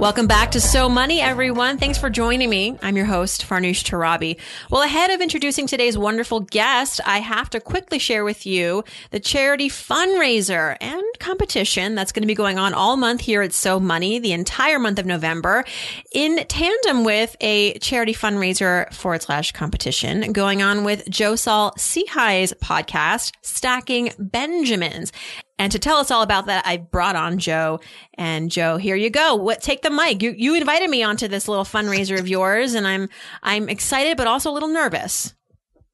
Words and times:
Welcome 0.00 0.26
back 0.26 0.52
to 0.52 0.62
So 0.62 0.88
Money, 0.88 1.20
everyone. 1.20 1.76
Thanks 1.76 1.98
for 1.98 2.08
joining 2.08 2.48
me. 2.48 2.78
I'm 2.80 2.96
your 2.96 3.04
host, 3.04 3.46
Farnoosh 3.46 3.84
Torabi. 3.84 4.38
Well, 4.70 4.80
ahead 4.80 5.10
of 5.10 5.20
introducing 5.20 5.66
today's 5.66 5.98
wonderful 5.98 6.40
guest, 6.40 7.02
I 7.04 7.18
have 7.18 7.50
to 7.50 7.60
quickly 7.60 7.98
share 7.98 8.24
with 8.24 8.46
you 8.46 8.82
the 9.10 9.20
charity 9.20 9.68
fundraiser 9.68 10.78
and 10.80 11.02
competition 11.18 11.96
that's 11.96 12.12
going 12.12 12.22
to 12.22 12.26
be 12.26 12.34
going 12.34 12.58
on 12.58 12.72
all 12.72 12.96
month 12.96 13.20
here 13.20 13.42
at 13.42 13.52
So 13.52 13.78
Money, 13.78 14.18
the 14.18 14.32
entire 14.32 14.78
month 14.78 14.98
of 14.98 15.04
November, 15.04 15.66
in 16.12 16.46
tandem 16.46 17.04
with 17.04 17.36
a 17.42 17.78
charity 17.80 18.14
fundraiser 18.14 18.90
forward 18.94 19.20
slash 19.20 19.52
competition 19.52 20.32
going 20.32 20.62
on 20.62 20.82
with 20.82 21.10
Joe 21.10 21.36
Saul-Sehy's 21.36 22.54
podcast, 22.54 23.32
Stacking 23.42 24.12
Benjamins. 24.18 25.12
And 25.60 25.70
to 25.72 25.78
tell 25.78 25.98
us 25.98 26.10
all 26.10 26.22
about 26.22 26.46
that, 26.46 26.66
I 26.66 26.78
brought 26.78 27.16
on 27.16 27.38
Joe. 27.38 27.80
And 28.14 28.50
Joe, 28.50 28.78
here 28.78 28.96
you 28.96 29.10
go. 29.10 29.34
What 29.34 29.60
take 29.60 29.82
the 29.82 29.90
mic. 29.90 30.22
You 30.22 30.30
you 30.30 30.54
invited 30.54 30.88
me 30.88 31.02
onto 31.02 31.28
this 31.28 31.48
little 31.48 31.66
fundraiser 31.66 32.18
of 32.18 32.26
yours, 32.26 32.72
and 32.72 32.86
I'm 32.86 33.10
I'm 33.42 33.68
excited 33.68 34.16
but 34.16 34.26
also 34.26 34.50
a 34.50 34.54
little 34.54 34.70
nervous. 34.70 35.34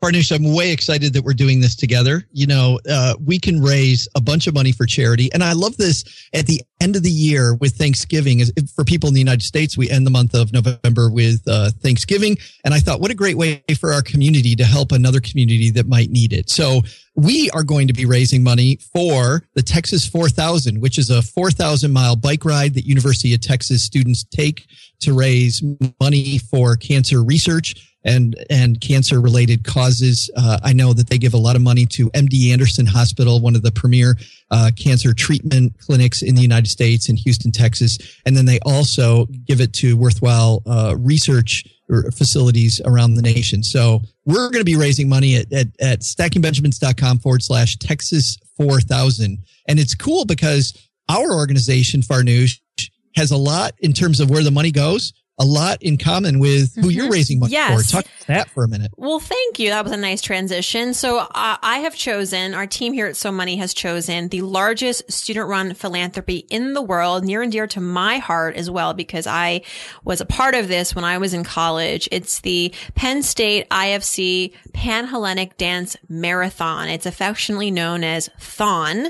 Farnoosh, 0.02 0.30
I'm 0.30 0.54
way 0.54 0.72
excited 0.72 1.14
that 1.14 1.24
we're 1.24 1.32
doing 1.32 1.60
this 1.60 1.74
together. 1.74 2.22
You 2.30 2.46
know, 2.46 2.78
uh, 2.88 3.14
we 3.24 3.38
can 3.38 3.62
raise 3.62 4.06
a 4.14 4.20
bunch 4.20 4.46
of 4.46 4.52
money 4.52 4.70
for 4.70 4.84
charity. 4.84 5.30
And 5.32 5.42
I 5.42 5.54
love 5.54 5.78
this 5.78 6.04
at 6.34 6.46
the 6.46 6.60
end 6.80 6.96
of 6.96 7.02
the 7.02 7.10
year 7.10 7.54
with 7.54 7.76
Thanksgiving. 7.76 8.42
For 8.74 8.84
people 8.84 9.08
in 9.08 9.14
the 9.14 9.20
United 9.20 9.42
States, 9.42 9.78
we 9.78 9.88
end 9.88 10.06
the 10.06 10.10
month 10.10 10.34
of 10.34 10.52
November 10.52 11.10
with 11.10 11.42
uh, 11.48 11.70
Thanksgiving. 11.80 12.36
And 12.62 12.74
I 12.74 12.78
thought, 12.78 13.00
what 13.00 13.10
a 13.10 13.14
great 13.14 13.38
way 13.38 13.62
for 13.80 13.94
our 13.94 14.02
community 14.02 14.54
to 14.56 14.64
help 14.64 14.92
another 14.92 15.20
community 15.20 15.70
that 15.70 15.86
might 15.86 16.10
need 16.10 16.34
it. 16.34 16.50
So 16.50 16.82
we 17.14 17.48
are 17.50 17.62
going 17.62 17.86
to 17.86 17.94
be 17.94 18.04
raising 18.04 18.42
money 18.42 18.78
for 18.92 19.44
the 19.54 19.62
Texas 19.62 20.06
4000, 20.06 20.78
which 20.82 20.98
is 20.98 21.08
a 21.08 21.22
4,000 21.22 21.90
mile 21.90 22.16
bike 22.16 22.44
ride 22.44 22.74
that 22.74 22.84
University 22.84 23.32
of 23.32 23.40
Texas 23.40 23.82
students 23.82 24.24
take 24.24 24.66
to 25.00 25.14
raise 25.14 25.62
money 25.98 26.36
for 26.36 26.76
cancer 26.76 27.22
research 27.22 27.95
and 28.06 28.36
and 28.48 28.80
cancer 28.80 29.20
related 29.20 29.64
causes. 29.64 30.30
Uh, 30.36 30.58
I 30.62 30.72
know 30.72 30.94
that 30.94 31.08
they 31.08 31.18
give 31.18 31.34
a 31.34 31.38
lot 31.38 31.56
of 31.56 31.62
money 31.62 31.84
to 31.86 32.08
MD 32.10 32.52
Anderson 32.52 32.86
Hospital, 32.86 33.40
one 33.40 33.56
of 33.56 33.62
the 33.62 33.72
premier 33.72 34.16
uh, 34.50 34.70
cancer 34.76 35.12
treatment 35.12 35.78
clinics 35.78 36.22
in 36.22 36.34
the 36.34 36.40
United 36.42 36.68
States 36.68 37.08
in 37.10 37.16
Houston, 37.16 37.52
Texas, 37.52 37.98
and 38.24 38.36
then 38.36 38.46
they 38.46 38.60
also 38.60 39.26
give 39.44 39.60
it 39.60 39.72
to 39.74 39.96
worthwhile 39.96 40.62
uh, 40.66 40.94
research 40.98 41.64
facilities 42.14 42.80
around 42.84 43.14
the 43.14 43.22
nation. 43.22 43.62
So 43.62 44.00
we're 44.24 44.50
going 44.50 44.60
to 44.60 44.64
be 44.64 44.76
raising 44.76 45.08
money 45.08 45.36
at, 45.36 45.52
at, 45.52 45.66
at 45.80 46.00
stackingbenjamins.com 46.00 47.18
forward 47.20 47.42
slash 47.42 47.76
Texas 47.76 48.38
4000. 48.56 49.38
And 49.68 49.78
it's 49.78 49.94
cool 49.94 50.24
because 50.24 50.88
our 51.08 51.32
organization, 51.32 52.00
Farnoosh, 52.00 52.58
has 53.14 53.30
a 53.30 53.36
lot 53.36 53.72
in 53.78 53.92
terms 53.92 54.20
of 54.20 54.30
where 54.30 54.42
the 54.42 54.50
money 54.50 54.72
goes 54.72 55.12
a 55.38 55.44
lot 55.44 55.82
in 55.82 55.98
common 55.98 56.38
with 56.38 56.74
who 56.74 56.82
mm-hmm. 56.82 56.90
you're 56.90 57.10
raising 57.10 57.38
money 57.38 57.52
yes. 57.52 57.90
for. 57.90 57.96
Talk 57.96 58.04
about 58.06 58.26
that 58.26 58.48
for 58.48 58.64
a 58.64 58.68
minute. 58.68 58.90
Well, 58.96 59.20
thank 59.20 59.58
you. 59.58 59.68
That 59.70 59.84
was 59.84 59.92
a 59.92 59.96
nice 59.96 60.22
transition. 60.22 60.94
So 60.94 61.18
uh, 61.18 61.28
I 61.32 61.80
have 61.80 61.94
chosen, 61.94 62.54
our 62.54 62.66
team 62.66 62.94
here 62.94 63.06
at 63.06 63.16
So 63.16 63.30
Money 63.30 63.56
has 63.56 63.74
chosen 63.74 64.28
the 64.28 64.40
largest 64.40 65.10
student 65.12 65.48
run 65.48 65.74
philanthropy 65.74 66.46
in 66.50 66.72
the 66.72 66.80
world, 66.80 67.24
near 67.24 67.42
and 67.42 67.52
dear 67.52 67.66
to 67.68 67.80
my 67.80 68.18
heart 68.18 68.56
as 68.56 68.70
well, 68.70 68.94
because 68.94 69.26
I 69.26 69.62
was 70.04 70.20
a 70.20 70.26
part 70.26 70.54
of 70.54 70.68
this 70.68 70.94
when 70.94 71.04
I 71.04 71.18
was 71.18 71.34
in 71.34 71.44
college. 71.44 72.08
It's 72.10 72.40
the 72.40 72.72
Penn 72.94 73.22
State 73.22 73.68
IFC 73.68 74.54
Panhellenic 74.72 75.58
Dance 75.58 75.96
Marathon. 76.08 76.88
It's 76.88 77.06
affectionately 77.06 77.70
known 77.70 78.04
as 78.04 78.30
THON, 78.38 79.08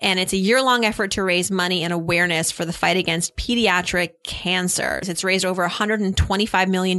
and 0.00 0.18
it's 0.18 0.32
a 0.32 0.36
year 0.36 0.62
long 0.62 0.84
effort 0.84 1.12
to 1.12 1.22
raise 1.22 1.50
money 1.50 1.84
and 1.84 1.92
awareness 1.92 2.50
for 2.50 2.64
the 2.64 2.72
fight 2.72 2.96
against 2.96 3.36
pediatric 3.36 4.22
cancer. 4.24 5.00
It's 5.02 5.22
raised 5.22 5.44
over 5.44 5.59
over 5.60 5.68
$125 5.68 6.68
million 6.68 6.98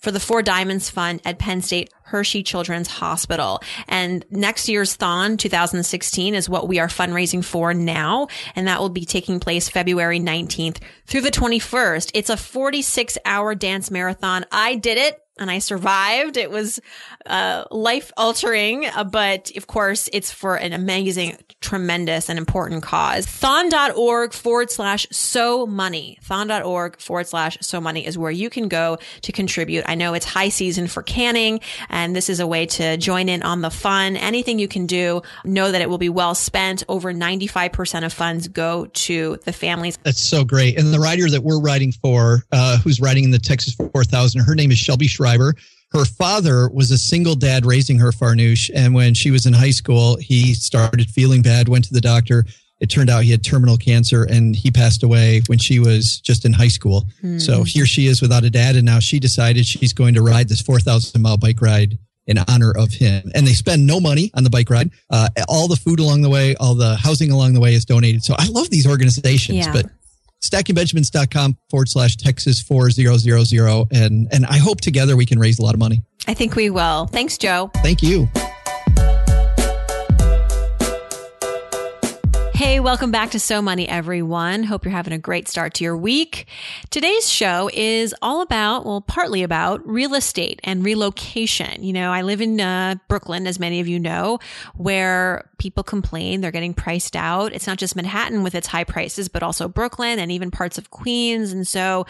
for 0.00 0.10
the 0.10 0.20
Four 0.20 0.42
Diamonds 0.42 0.90
Fund 0.90 1.20
at 1.24 1.38
Penn 1.38 1.62
State 1.62 1.90
Hershey 2.02 2.42
Children's 2.42 2.88
Hospital. 2.88 3.62
And 3.86 4.24
next 4.30 4.68
year's 4.68 4.96
Thon 4.96 5.36
2016 5.36 6.34
is 6.34 6.48
what 6.48 6.66
we 6.66 6.80
are 6.80 6.88
fundraising 6.88 7.44
for 7.44 7.72
now. 7.72 8.26
And 8.56 8.66
that 8.66 8.80
will 8.80 8.88
be 8.88 9.04
taking 9.04 9.38
place 9.38 9.68
February 9.68 10.18
19th 10.18 10.78
through 11.06 11.20
the 11.20 11.30
21st. 11.30 12.10
It's 12.14 12.30
a 12.30 12.36
46 12.36 13.18
hour 13.24 13.54
dance 13.54 13.90
marathon. 13.90 14.44
I 14.50 14.74
did 14.74 14.98
it 14.98 15.20
and 15.40 15.50
I 15.50 15.58
survived. 15.58 16.36
It 16.36 16.50
was 16.50 16.78
uh, 17.24 17.64
life 17.70 18.12
altering, 18.16 18.86
uh, 18.86 19.04
but 19.04 19.50
of 19.56 19.66
course, 19.66 20.08
it's 20.12 20.30
for 20.30 20.56
an 20.56 20.74
amazing, 20.74 21.38
tremendous, 21.62 22.28
and 22.28 22.38
important 22.38 22.82
cause. 22.82 23.26
Thon.org 23.26 24.34
forward 24.34 24.70
slash 24.70 25.06
so 25.10 25.66
money. 25.66 26.18
Thon.org 26.22 27.00
forward 27.00 27.26
slash 27.26 27.56
so 27.62 27.80
money 27.80 28.06
is 28.06 28.18
where 28.18 28.30
you 28.30 28.50
can 28.50 28.68
go 28.68 28.98
to 29.22 29.32
contribute. 29.32 29.84
I 29.88 29.94
know 29.94 30.12
it's 30.12 30.26
high 30.26 30.50
season 30.50 30.86
for 30.86 31.02
canning, 31.02 31.60
and 31.88 32.14
this 32.14 32.28
is 32.28 32.38
a 32.38 32.46
way 32.46 32.66
to 32.66 32.98
join 32.98 33.30
in 33.30 33.42
on 33.42 33.62
the 33.62 33.70
fun. 33.70 34.16
Anything 34.18 34.58
you 34.58 34.68
can 34.68 34.86
do, 34.86 35.22
know 35.44 35.72
that 35.72 35.80
it 35.80 35.88
will 35.88 35.98
be 35.98 36.10
well 36.10 36.34
spent. 36.34 36.84
Over 36.86 37.14
95% 37.14 38.04
of 38.04 38.12
funds 38.12 38.46
go 38.48 38.86
to 38.86 39.38
the 39.44 39.52
families. 39.52 39.98
That's 40.02 40.20
so 40.20 40.44
great. 40.44 40.78
And 40.78 40.92
the 40.92 41.00
rider 41.00 41.30
that 41.30 41.42
we're 41.42 41.60
riding 41.60 41.92
for, 41.92 42.44
uh, 42.52 42.76
who's 42.78 43.00
riding 43.00 43.24
in 43.24 43.30
the 43.30 43.38
Texas 43.38 43.74
4000, 43.74 44.42
her 44.42 44.54
name 44.54 44.70
is 44.70 44.76
Shelby 44.76 45.06
Schreiber 45.06 45.29
driver. 45.30 45.54
Her 45.92 46.04
father 46.04 46.68
was 46.68 46.90
a 46.90 46.98
single 46.98 47.34
dad 47.34 47.66
raising 47.66 47.98
her, 47.98 48.12
Farnoosh. 48.12 48.70
And 48.74 48.94
when 48.94 49.14
she 49.14 49.30
was 49.30 49.46
in 49.46 49.52
high 49.52 49.72
school, 49.72 50.16
he 50.16 50.54
started 50.54 51.10
feeling 51.10 51.42
bad, 51.42 51.68
went 51.68 51.84
to 51.86 51.94
the 51.94 52.00
doctor. 52.00 52.44
It 52.80 52.86
turned 52.86 53.10
out 53.10 53.24
he 53.24 53.30
had 53.32 53.44
terminal 53.44 53.76
cancer 53.76 54.24
and 54.24 54.54
he 54.54 54.70
passed 54.70 55.02
away 55.02 55.42
when 55.48 55.58
she 55.58 55.80
was 55.80 56.20
just 56.20 56.44
in 56.44 56.52
high 56.52 56.68
school. 56.68 57.06
Mm. 57.22 57.40
So 57.40 57.64
here 57.64 57.86
she 57.86 58.06
is 58.06 58.22
without 58.22 58.44
a 58.44 58.50
dad. 58.50 58.76
And 58.76 58.86
now 58.86 59.00
she 59.00 59.18
decided 59.18 59.66
she's 59.66 59.92
going 59.92 60.14
to 60.14 60.22
ride 60.22 60.48
this 60.48 60.62
4,000 60.62 61.20
mile 61.20 61.36
bike 61.36 61.60
ride 61.60 61.98
in 62.26 62.38
honor 62.48 62.72
of 62.76 62.92
him. 62.92 63.30
And 63.34 63.46
they 63.46 63.52
spend 63.52 63.86
no 63.86 64.00
money 64.00 64.30
on 64.34 64.44
the 64.44 64.50
bike 64.50 64.70
ride. 64.70 64.90
Uh, 65.10 65.28
all 65.48 65.66
the 65.66 65.76
food 65.76 65.98
along 65.98 66.22
the 66.22 66.30
way, 66.30 66.54
all 66.54 66.74
the 66.74 66.94
housing 66.96 67.32
along 67.32 67.54
the 67.54 67.60
way 67.60 67.74
is 67.74 67.84
donated. 67.84 68.22
So 68.22 68.34
I 68.38 68.46
love 68.46 68.70
these 68.70 68.86
organizations, 68.86 69.58
yeah. 69.58 69.72
but 69.72 69.86
stackingbenjamins.com 70.42 71.58
forward 71.68 71.88
slash 71.88 72.16
Texas 72.16 72.60
4000. 72.60 73.88
And, 73.92 74.28
and 74.32 74.46
I 74.46 74.58
hope 74.58 74.80
together 74.80 75.16
we 75.16 75.26
can 75.26 75.38
raise 75.38 75.58
a 75.58 75.62
lot 75.62 75.74
of 75.74 75.80
money. 75.80 76.02
I 76.26 76.34
think 76.34 76.56
we 76.56 76.70
will. 76.70 77.06
Thanks, 77.06 77.38
Joe. 77.38 77.70
Thank 77.82 78.02
you. 78.02 78.28
Hey, 82.60 82.78
welcome 82.78 83.10
back 83.10 83.30
to 83.30 83.40
So 83.40 83.62
Money, 83.62 83.88
everyone. 83.88 84.64
Hope 84.64 84.84
you're 84.84 84.92
having 84.92 85.14
a 85.14 85.18
great 85.18 85.48
start 85.48 85.72
to 85.72 85.84
your 85.84 85.96
week. 85.96 86.46
Today's 86.90 87.26
show 87.26 87.70
is 87.72 88.14
all 88.20 88.42
about, 88.42 88.84
well, 88.84 89.00
partly 89.00 89.42
about 89.42 89.88
real 89.88 90.12
estate 90.12 90.60
and 90.62 90.84
relocation. 90.84 91.82
You 91.82 91.94
know, 91.94 92.12
I 92.12 92.20
live 92.20 92.42
in 92.42 92.60
uh, 92.60 92.96
Brooklyn, 93.08 93.46
as 93.46 93.58
many 93.58 93.80
of 93.80 93.88
you 93.88 93.98
know, 93.98 94.40
where 94.74 95.48
people 95.56 95.82
complain 95.82 96.42
they're 96.42 96.50
getting 96.50 96.74
priced 96.74 97.16
out. 97.16 97.54
It's 97.54 97.66
not 97.66 97.78
just 97.78 97.96
Manhattan 97.96 98.42
with 98.42 98.54
its 98.54 98.66
high 98.66 98.84
prices, 98.84 99.28
but 99.28 99.42
also 99.42 99.66
Brooklyn 99.66 100.18
and 100.18 100.30
even 100.30 100.50
parts 100.50 100.76
of 100.76 100.90
Queens. 100.90 101.52
And 101.52 101.66
so 101.66 102.04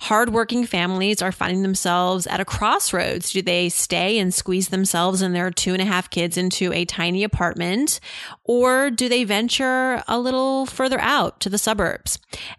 hardworking 0.00 0.66
families 0.66 1.22
are 1.22 1.32
finding 1.32 1.62
themselves 1.62 2.26
at 2.26 2.40
a 2.40 2.44
crossroads. 2.44 3.30
Do 3.30 3.40
they 3.40 3.70
stay 3.70 4.18
and 4.18 4.34
squeeze 4.34 4.68
themselves 4.68 5.22
and 5.22 5.34
their 5.34 5.50
two 5.50 5.72
and 5.72 5.80
a 5.80 5.86
half 5.86 6.10
kids 6.10 6.36
into 6.36 6.74
a 6.74 6.84
tiny 6.84 7.24
apartment? 7.24 8.00
Or 8.44 8.90
do 8.90 9.08
they 9.08 9.24
venture 9.24 9.93
a 10.08 10.18
little 10.18 10.66
further 10.66 11.00
out 11.00 11.40
to 11.40 11.48
the 11.48 11.58
suburbs? 11.58 12.18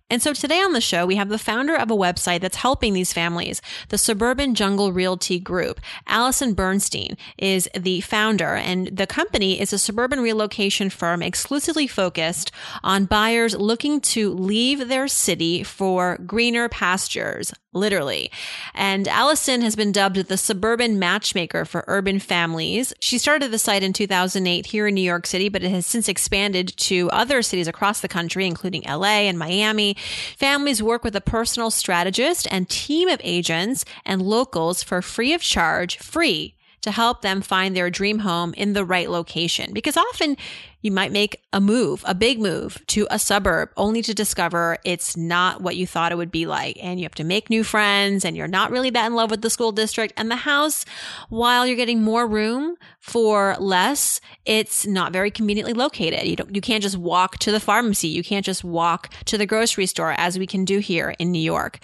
And 0.09 0.21
so 0.21 0.33
today 0.33 0.61
on 0.61 0.73
the 0.73 0.81
show, 0.81 1.05
we 1.05 1.15
have 1.15 1.29
the 1.29 1.39
founder 1.39 1.75
of 1.75 1.89
a 1.89 1.95
website 1.95 2.41
that's 2.41 2.57
helping 2.57 2.93
these 2.93 3.11
families, 3.11 3.59
the 3.89 3.97
Suburban 3.97 4.53
Jungle 4.53 4.91
Realty 4.91 5.39
Group. 5.39 5.81
Allison 6.05 6.53
Bernstein 6.53 7.17
is 7.39 7.67
the 7.75 8.01
founder, 8.01 8.53
and 8.53 8.87
the 8.95 9.07
company 9.07 9.59
is 9.59 9.73
a 9.73 9.79
suburban 9.79 10.19
relocation 10.19 10.91
firm 10.91 11.23
exclusively 11.23 11.87
focused 11.87 12.51
on 12.83 13.05
buyers 13.05 13.55
looking 13.55 13.99
to 14.01 14.31
leave 14.31 14.87
their 14.87 15.07
city 15.07 15.63
for 15.63 16.19
greener 16.25 16.69
pastures, 16.69 17.51
literally. 17.73 18.31
And 18.75 19.07
Allison 19.07 19.61
has 19.61 19.75
been 19.75 19.91
dubbed 19.91 20.17
the 20.17 20.37
suburban 20.37 20.99
matchmaker 20.99 21.65
for 21.65 21.83
urban 21.87 22.19
families. 22.19 22.93
She 22.99 23.17
started 23.17 23.49
the 23.49 23.57
site 23.57 23.81
in 23.81 23.91
2008 23.91 24.67
here 24.67 24.87
in 24.87 24.93
New 24.93 25.01
York 25.01 25.25
City, 25.25 25.49
but 25.49 25.63
it 25.63 25.71
has 25.71 25.87
since 25.87 26.07
expanded 26.07 26.71
to 26.77 27.09
other 27.09 27.24
other 27.25 27.41
cities 27.41 27.67
across 27.67 28.01
the 28.01 28.07
country, 28.07 28.45
including 28.45 28.83
LA 28.83 29.25
and 29.25 29.39
Miami. 29.39 29.95
Families 30.37 30.83
work 30.83 31.03
with 31.03 31.15
a 31.15 31.21
personal 31.21 31.71
strategist 31.71 32.47
and 32.51 32.69
team 32.69 33.09
of 33.09 33.19
agents 33.23 33.83
and 34.05 34.21
locals 34.21 34.83
for 34.83 35.01
free 35.01 35.33
of 35.33 35.41
charge, 35.41 35.97
free 35.97 36.53
to 36.81 36.91
help 36.91 37.23
them 37.23 37.41
find 37.41 37.75
their 37.75 37.89
dream 37.89 38.19
home 38.19 38.53
in 38.53 38.73
the 38.73 38.85
right 38.85 39.09
location. 39.09 39.73
Because 39.73 39.97
often 39.97 40.37
you 40.85 40.91
might 40.91 41.11
make 41.11 41.41
a 41.51 41.59
move, 41.59 42.03
a 42.05 42.13
big 42.13 42.39
move 42.39 42.79
to 42.85 43.07
a 43.09 43.17
suburb 43.17 43.71
only 43.75 44.03
to 44.03 44.13
discover 44.13 44.77
it's 44.85 45.17
not 45.17 45.59
what 45.59 45.75
you 45.75 45.87
thought 45.87 46.11
it 46.11 46.15
would 46.15 46.29
be 46.29 46.45
like. 46.45 46.77
And 46.79 46.99
you 46.99 47.05
have 47.05 47.15
to 47.15 47.23
make 47.23 47.49
new 47.49 47.63
friends 47.63 48.23
and 48.23 48.37
you're 48.37 48.47
not 48.47 48.69
really 48.69 48.91
that 48.91 49.07
in 49.07 49.15
love 49.15 49.31
with 49.31 49.41
the 49.41 49.49
school 49.49 49.71
district 49.71 50.13
and 50.15 50.29
the 50.29 50.35
house. 50.35 50.85
While 51.29 51.65
you're 51.65 51.75
getting 51.75 52.03
more 52.03 52.27
room 52.27 52.75
for 52.99 53.55
less, 53.59 54.21
it's 54.45 54.85
not 54.85 55.11
very 55.11 55.31
conveniently 55.31 55.73
located. 55.73 56.27
You 56.27 56.35
don't, 56.35 56.53
you 56.53 56.61
can't 56.61 56.83
just 56.83 56.97
walk 56.97 57.39
to 57.39 57.51
the 57.51 57.59
pharmacy. 57.59 58.09
You 58.09 58.23
can't 58.23 58.45
just 58.45 58.63
walk 58.63 59.11
to 59.25 59.39
the 59.39 59.47
grocery 59.47 59.87
store 59.87 60.13
as 60.19 60.37
we 60.37 60.45
can 60.45 60.65
do 60.65 60.77
here 60.77 61.15
in 61.17 61.31
New 61.31 61.41
York. 61.41 61.79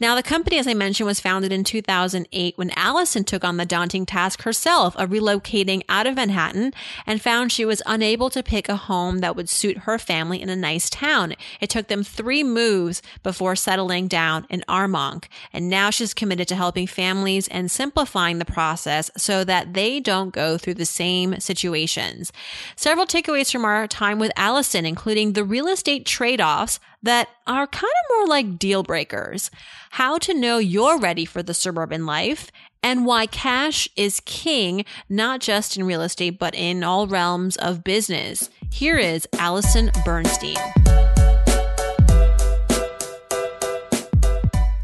Now, 0.00 0.14
the 0.14 0.22
company, 0.22 0.58
as 0.58 0.66
I 0.66 0.72
mentioned, 0.72 1.06
was 1.06 1.20
founded 1.20 1.52
in 1.52 1.62
2008 1.62 2.56
when 2.56 2.70
Allison 2.70 3.24
took 3.24 3.44
on 3.44 3.58
the 3.58 3.66
daunting 3.66 4.06
task 4.06 4.44
herself 4.44 4.96
of 4.96 5.10
relocating 5.10 5.82
out 5.90 6.06
of 6.06 6.16
Manhattan 6.16 6.72
and 7.06 7.20
found 7.20 7.52
she 7.52 7.66
was 7.66 7.82
unable 7.84 8.30
to 8.30 8.45
pick 8.46 8.68
a 8.68 8.76
home 8.76 9.18
that 9.18 9.36
would 9.36 9.48
suit 9.48 9.78
her 9.78 9.98
family 9.98 10.40
in 10.40 10.48
a 10.48 10.56
nice 10.56 10.88
town. 10.88 11.34
It 11.60 11.68
took 11.68 11.88
them 11.88 12.02
three 12.02 12.42
moves 12.42 13.02
before 13.22 13.56
settling 13.56 14.08
down 14.08 14.46
in 14.48 14.64
Armonk. 14.68 15.26
And 15.52 15.68
now 15.68 15.90
she's 15.90 16.14
committed 16.14 16.48
to 16.48 16.56
helping 16.56 16.86
families 16.86 17.48
and 17.48 17.70
simplifying 17.70 18.38
the 18.38 18.44
process 18.44 19.10
so 19.16 19.44
that 19.44 19.74
they 19.74 20.00
don't 20.00 20.32
go 20.32 20.56
through 20.56 20.74
the 20.74 20.86
same 20.86 21.40
situations. 21.40 22.32
Several 22.76 23.06
takeaways 23.06 23.50
from 23.50 23.64
our 23.64 23.86
time 23.86 24.18
with 24.18 24.32
Allison, 24.36 24.86
including 24.86 25.32
the 25.32 25.44
real 25.44 25.66
estate 25.66 26.06
trade-offs 26.06 26.78
that 27.02 27.28
are 27.46 27.66
kind 27.66 27.84
of 27.84 28.16
more 28.16 28.26
like 28.26 28.58
deal 28.58 28.82
breakers. 28.82 29.50
How 29.90 30.18
to 30.18 30.34
know 30.34 30.58
you're 30.58 30.98
ready 30.98 31.24
for 31.24 31.42
the 31.42 31.54
suburban 31.54 32.06
life 32.06 32.50
and 32.86 33.04
why 33.04 33.26
cash 33.26 33.88
is 33.96 34.20
king, 34.26 34.84
not 35.08 35.40
just 35.40 35.76
in 35.76 35.82
real 35.82 36.02
estate, 36.02 36.38
but 36.38 36.54
in 36.54 36.84
all 36.84 37.08
realms 37.08 37.56
of 37.56 37.82
business. 37.82 38.48
Here 38.70 38.96
is 38.96 39.26
Allison 39.40 39.90
Bernstein. 40.04 40.54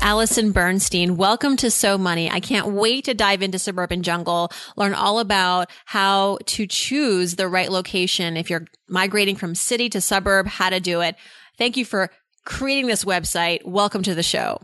Allison 0.00 0.50
Bernstein, 0.50 1.16
welcome 1.16 1.56
to 1.58 1.70
So 1.70 1.96
Money. 1.96 2.28
I 2.28 2.40
can't 2.40 2.72
wait 2.72 3.04
to 3.04 3.14
dive 3.14 3.40
into 3.40 3.60
suburban 3.60 4.02
jungle, 4.02 4.50
learn 4.76 4.94
all 4.94 5.20
about 5.20 5.70
how 5.84 6.38
to 6.46 6.66
choose 6.66 7.36
the 7.36 7.46
right 7.46 7.70
location 7.70 8.36
if 8.36 8.50
you're 8.50 8.66
migrating 8.88 9.36
from 9.36 9.54
city 9.54 9.88
to 9.90 10.00
suburb, 10.00 10.48
how 10.48 10.70
to 10.70 10.80
do 10.80 11.02
it. 11.02 11.14
Thank 11.56 11.76
you 11.76 11.84
for 11.84 12.10
creating 12.44 12.88
this 12.88 13.04
website. 13.04 13.64
Welcome 13.64 14.02
to 14.02 14.14
the 14.16 14.24
show. 14.24 14.58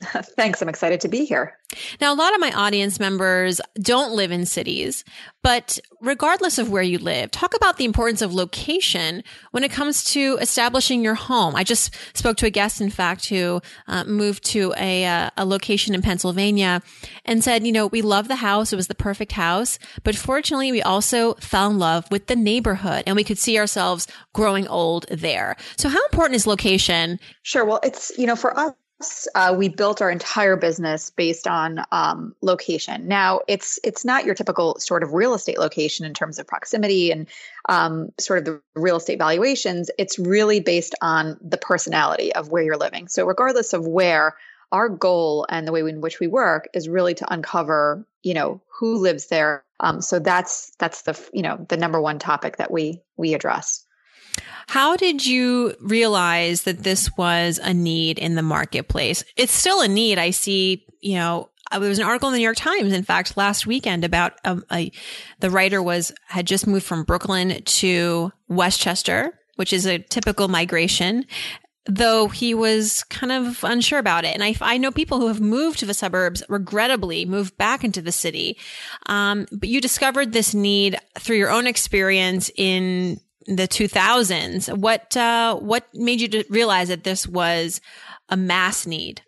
Thanks. 0.04 0.62
I'm 0.62 0.68
excited 0.68 1.00
to 1.00 1.08
be 1.08 1.24
here. 1.24 1.58
Now, 2.00 2.14
a 2.14 2.16
lot 2.16 2.32
of 2.32 2.40
my 2.40 2.52
audience 2.52 3.00
members 3.00 3.60
don't 3.80 4.12
live 4.12 4.30
in 4.30 4.46
cities, 4.46 5.04
but 5.42 5.78
regardless 6.00 6.56
of 6.56 6.70
where 6.70 6.84
you 6.84 6.98
live, 6.98 7.32
talk 7.32 7.54
about 7.56 7.78
the 7.78 7.84
importance 7.84 8.22
of 8.22 8.32
location 8.32 9.24
when 9.50 9.64
it 9.64 9.72
comes 9.72 10.04
to 10.12 10.38
establishing 10.40 11.02
your 11.02 11.16
home. 11.16 11.56
I 11.56 11.64
just 11.64 11.94
spoke 12.16 12.36
to 12.38 12.46
a 12.46 12.50
guest, 12.50 12.80
in 12.80 12.90
fact, 12.90 13.28
who 13.28 13.60
uh, 13.88 14.04
moved 14.04 14.44
to 14.46 14.72
a, 14.78 15.04
uh, 15.04 15.30
a 15.36 15.44
location 15.44 15.96
in 15.96 16.02
Pennsylvania 16.02 16.80
and 17.24 17.42
said, 17.42 17.66
you 17.66 17.72
know, 17.72 17.88
we 17.88 18.00
love 18.00 18.28
the 18.28 18.36
house. 18.36 18.72
It 18.72 18.76
was 18.76 18.86
the 18.86 18.94
perfect 18.94 19.32
house, 19.32 19.80
but 20.04 20.14
fortunately, 20.14 20.70
we 20.70 20.80
also 20.80 21.34
fell 21.34 21.70
in 21.70 21.78
love 21.78 22.08
with 22.08 22.28
the 22.28 22.36
neighborhood 22.36 23.02
and 23.06 23.16
we 23.16 23.24
could 23.24 23.38
see 23.38 23.58
ourselves 23.58 24.06
growing 24.32 24.68
old 24.68 25.06
there. 25.10 25.56
So 25.76 25.88
how 25.88 26.02
important 26.06 26.36
is 26.36 26.46
location? 26.46 27.18
Sure. 27.42 27.64
Well, 27.64 27.80
it's, 27.82 28.16
you 28.16 28.26
know, 28.26 28.36
for 28.36 28.56
us, 28.56 28.72
uh, 29.34 29.54
we 29.56 29.68
built 29.68 30.02
our 30.02 30.10
entire 30.10 30.56
business 30.56 31.10
based 31.10 31.46
on 31.46 31.84
um, 31.92 32.34
location. 32.42 33.06
Now, 33.06 33.40
it's 33.46 33.78
it's 33.84 34.04
not 34.04 34.24
your 34.24 34.34
typical 34.34 34.76
sort 34.80 35.02
of 35.02 35.12
real 35.12 35.34
estate 35.34 35.58
location 35.58 36.04
in 36.04 36.14
terms 36.14 36.38
of 36.38 36.46
proximity 36.46 37.12
and 37.12 37.28
um, 37.68 38.10
sort 38.18 38.40
of 38.40 38.44
the 38.44 38.60
real 38.74 38.96
estate 38.96 39.18
valuations. 39.18 39.90
It's 39.98 40.18
really 40.18 40.58
based 40.60 40.94
on 41.00 41.38
the 41.40 41.58
personality 41.58 42.34
of 42.34 42.50
where 42.50 42.62
you're 42.62 42.76
living. 42.76 43.06
So, 43.06 43.24
regardless 43.24 43.72
of 43.72 43.86
where, 43.86 44.34
our 44.72 44.88
goal 44.88 45.46
and 45.48 45.66
the 45.66 45.72
way 45.72 45.80
in 45.80 46.00
which 46.00 46.20
we 46.20 46.26
work 46.26 46.68
is 46.74 46.88
really 46.88 47.14
to 47.14 47.32
uncover, 47.32 48.04
you 48.22 48.34
know, 48.34 48.60
who 48.66 48.96
lives 48.96 49.28
there. 49.28 49.64
Um, 49.80 50.00
so 50.00 50.18
that's 50.18 50.72
that's 50.78 51.02
the 51.02 51.18
you 51.32 51.42
know 51.42 51.64
the 51.68 51.76
number 51.76 52.00
one 52.00 52.18
topic 52.18 52.56
that 52.56 52.70
we 52.70 53.00
we 53.16 53.34
address. 53.34 53.84
How 54.68 54.96
did 54.96 55.24
you 55.24 55.74
realize 55.80 56.62
that 56.62 56.82
this 56.82 57.16
was 57.16 57.58
a 57.58 57.72
need 57.72 58.18
in 58.18 58.34
the 58.34 58.42
marketplace? 58.42 59.24
It's 59.36 59.52
still 59.52 59.80
a 59.80 59.88
need. 59.88 60.18
I 60.18 60.30
see, 60.30 60.84
you 61.00 61.14
know, 61.14 61.48
there 61.70 61.80
was 61.80 61.98
an 61.98 62.04
article 62.04 62.28
in 62.28 62.32
the 62.32 62.38
New 62.38 62.44
York 62.44 62.56
Times, 62.56 62.92
in 62.92 63.02
fact, 63.02 63.36
last 63.36 63.66
weekend 63.66 64.04
about 64.04 64.34
um, 64.44 64.64
a, 64.72 64.90
the 65.40 65.50
writer 65.50 65.82
was 65.82 66.12
had 66.26 66.46
just 66.46 66.66
moved 66.66 66.86
from 66.86 67.04
Brooklyn 67.04 67.62
to 67.62 68.32
Westchester, 68.48 69.38
which 69.56 69.72
is 69.72 69.86
a 69.86 69.98
typical 69.98 70.48
migration. 70.48 71.26
Though 71.90 72.28
he 72.28 72.52
was 72.54 73.02
kind 73.04 73.32
of 73.32 73.64
unsure 73.64 73.98
about 73.98 74.26
it, 74.26 74.34
and 74.34 74.44
I, 74.44 74.54
I 74.60 74.76
know 74.76 74.90
people 74.90 75.20
who 75.20 75.28
have 75.28 75.40
moved 75.40 75.78
to 75.78 75.86
the 75.86 75.94
suburbs, 75.94 76.42
regrettably 76.50 77.24
moved 77.24 77.56
back 77.56 77.82
into 77.82 78.02
the 78.02 78.12
city. 78.12 78.58
Um, 79.06 79.46
but 79.50 79.70
you 79.70 79.80
discovered 79.80 80.32
this 80.32 80.52
need 80.52 80.98
through 81.18 81.38
your 81.38 81.50
own 81.50 81.66
experience 81.66 82.50
in 82.56 83.20
the 83.56 83.68
2000s. 83.68 84.76
What 84.76 85.16
uh, 85.16 85.56
what 85.56 85.88
made 85.94 86.20
you 86.20 86.44
realize 86.50 86.88
that 86.88 87.04
this 87.04 87.26
was 87.26 87.80
a 88.28 88.36
mass 88.36 88.86
need? 88.86 89.22